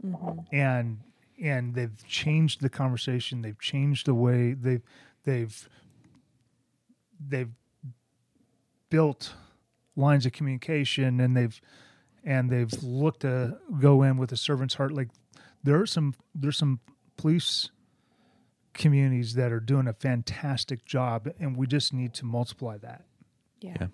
[0.05, 0.41] mm-hmm.
[0.53, 0.99] and
[1.41, 3.43] and they've changed the conversation.
[3.43, 4.83] They've changed the way they've
[5.25, 5.69] they've
[7.21, 7.51] they've
[8.91, 9.35] built
[9.97, 11.61] lines of communication, and they've
[12.25, 14.93] and they've looked to go in with a servant's heart.
[14.93, 15.09] Like
[15.69, 16.81] there are some there's some
[17.19, 17.69] police
[18.73, 23.05] communities that are doing a fantastic job, and we just need to multiply that.
[23.61, 23.77] Yeah.
[23.79, 23.87] Yeah.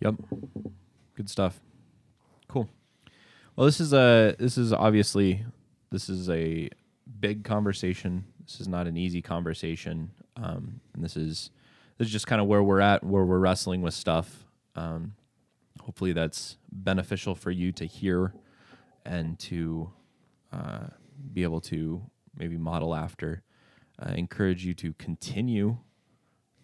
[0.00, 0.14] Yep.
[1.16, 1.60] Good stuff.
[2.46, 2.68] Cool.
[3.56, 5.44] Well, this is a this is obviously
[5.90, 6.68] this is a
[7.18, 8.24] big conversation.
[8.44, 11.50] This is not an easy conversation, um, and this is
[11.98, 14.44] this is just kind of where we're at, where we're wrestling with stuff.
[14.76, 15.14] Um,
[15.80, 18.32] hopefully, that's beneficial for you to hear
[19.04, 19.90] and to
[20.52, 20.86] uh,
[21.32, 22.02] be able to
[22.36, 23.42] maybe model after.
[24.02, 25.76] Uh, encourage you to continue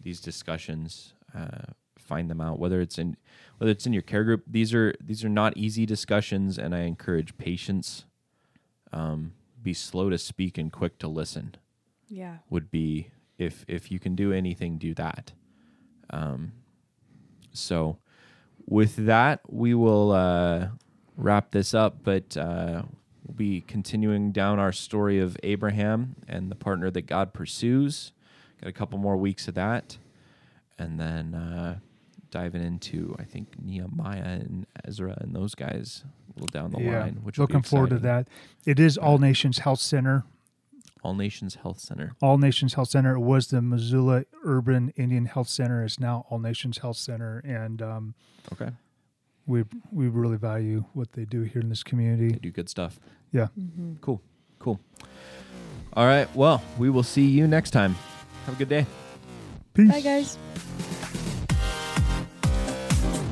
[0.01, 3.15] these discussions uh, find them out whether it's in
[3.59, 6.79] whether it's in your care group these are these are not easy discussions and i
[6.79, 8.05] encourage patience
[8.91, 11.53] um, be slow to speak and quick to listen
[12.09, 12.37] Yeah.
[12.49, 15.33] would be if if you can do anything do that
[16.09, 16.53] um,
[17.53, 17.99] so
[18.65, 20.69] with that we will uh,
[21.17, 22.83] wrap this up but uh,
[23.25, 28.13] we'll be continuing down our story of abraham and the partner that god pursues.
[28.61, 29.97] Got a couple more weeks of that.
[30.79, 31.79] And then uh,
[32.29, 37.19] diving into i think nehemiah and ezra and those guys a little down the line
[37.23, 38.27] which looking forward to that.
[38.65, 40.25] It is All Nations Health Center.
[41.03, 42.11] all nations health center.
[42.21, 43.15] All Nations Health Center.
[43.15, 45.83] It was the Missoula Urban Indian Health Center.
[45.83, 48.13] It's now All Nations Health Center, and um,
[48.51, 48.71] okay
[49.47, 52.37] we we really value what they do here in this they community.
[52.39, 52.99] do good stuff
[53.31, 53.47] Yeah.
[53.59, 53.95] Mm-hmm.
[54.01, 54.21] Cool.
[54.59, 54.79] Cool.
[55.93, 56.27] All right.
[56.35, 57.95] Well, we will see you next time.
[58.45, 58.85] Have a good day.
[59.73, 59.91] Peace.
[59.91, 60.37] Bye, guys.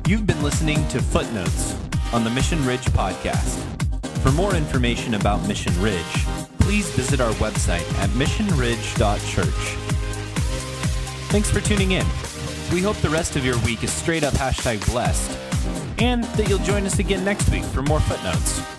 [0.07, 1.75] You've been listening to Footnotes
[2.13, 3.57] on the Mission Ridge podcast.
[4.21, 6.25] For more information about Mission Ridge,
[6.59, 9.75] please visit our website at missionridge.church.
[11.31, 12.05] Thanks for tuning in.
[12.71, 15.31] We hope the rest of your week is straight up hashtag blessed,
[15.99, 18.74] and that you'll join us again next week for more footnotes.